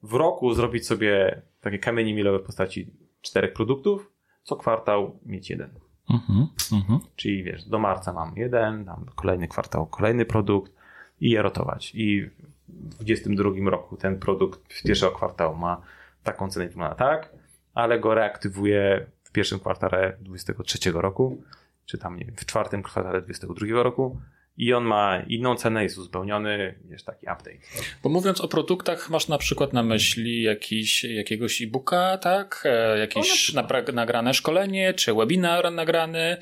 [0.04, 2.92] w roku zrobić sobie takie kamienie milowe w postaci
[3.22, 4.12] czterech produktów,
[4.44, 5.70] co kwartał mieć jeden.
[6.10, 7.00] Mhm, mhm.
[7.16, 10.74] Czyli wiesz, do marca mam jeden, tam kolejny kwartał kolejny produkt
[11.20, 11.92] i je rotować.
[11.96, 12.30] I
[12.68, 15.82] w 2022 roku ten produkt w pierwszego kwartału ma
[16.24, 17.30] taką cenę, wygląda tak,
[17.74, 21.44] ale go reaktywuję w pierwszym kwartale 2023 roku,
[21.86, 24.22] czy tam nie wiem, w czwartym kwartale 2022 roku
[24.60, 27.58] i on ma inną cenę, jest uzupełniony, jest taki update.
[28.04, 32.64] Bo mówiąc o produktach, masz na przykład na myśli jakiś, jakiegoś e-booka, tak?
[32.66, 36.38] E, jakieś no, nagrane szkolenie, czy webinar nagrany,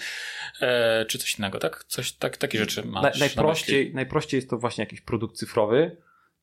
[0.61, 1.83] e, czy coś innego, tak?
[1.83, 5.97] Coś, tak takie rzeczy masz na, najprościej, na najprościej jest to właśnie jakiś produkt cyfrowy,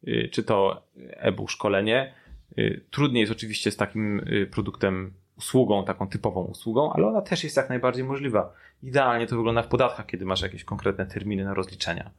[0.08, 2.14] y, czy to e-book, szkolenie.
[2.58, 7.44] Y, trudniej jest oczywiście z takim y, produktem usługą, taką typową usługą, ale ona też
[7.44, 8.52] jest jak najbardziej możliwa.
[8.82, 12.10] Idealnie to wygląda w podatkach, kiedy masz jakieś konkretne terminy na rozliczenia.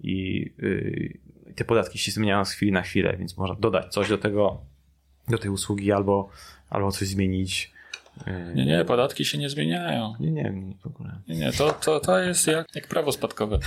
[0.00, 4.18] I yy, te podatki się zmieniają z chwili na chwilę, więc można dodać coś do
[4.18, 4.60] tego,
[5.28, 6.28] do tej usługi albo,
[6.70, 7.72] albo coś zmienić.
[8.26, 8.54] Yy.
[8.54, 10.14] Nie, nie, podatki się nie zmieniają.
[10.20, 11.20] Nie, nie, nie w ogóle.
[11.28, 13.58] Nie, nie, to, to, to jest jak, jak prawo spadkowe.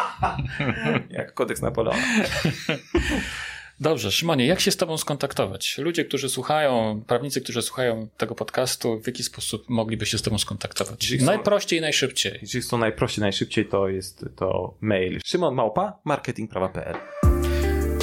[1.10, 2.02] jak kodeks Napoleona.
[3.80, 5.78] Dobrze, Szymonie, jak się z Tobą skontaktować?
[5.78, 10.38] Ludzie, którzy słuchają, prawnicy, którzy słuchają tego podcastu, w jaki sposób mogliby się z Tobą
[10.38, 11.02] skontaktować?
[11.02, 12.38] Jeżeli najprościej i najszybciej.
[12.42, 16.96] Jeżeli są najprościej, najszybciej, to jest to mail Szymon Małpa, marketingprawa.pl.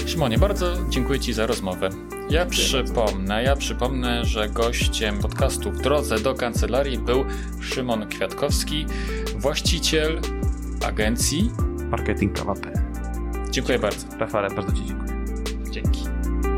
[0.07, 1.89] Szymonie, bardzo dziękuję Ci za rozmowę.
[2.29, 7.25] Ja przypomnę, ja przypomnę, że gościem podcastu w drodze do kancelarii był
[7.61, 8.85] Szymon Kwiatkowski,
[9.35, 10.21] właściciel
[10.85, 11.51] agencji
[11.89, 12.79] marketingprawa.pl.
[13.51, 14.17] Dziękuję bardzo.
[14.17, 15.14] Rafale, bardzo Ci dziękuję.
[15.75, 16.54] Dzięki.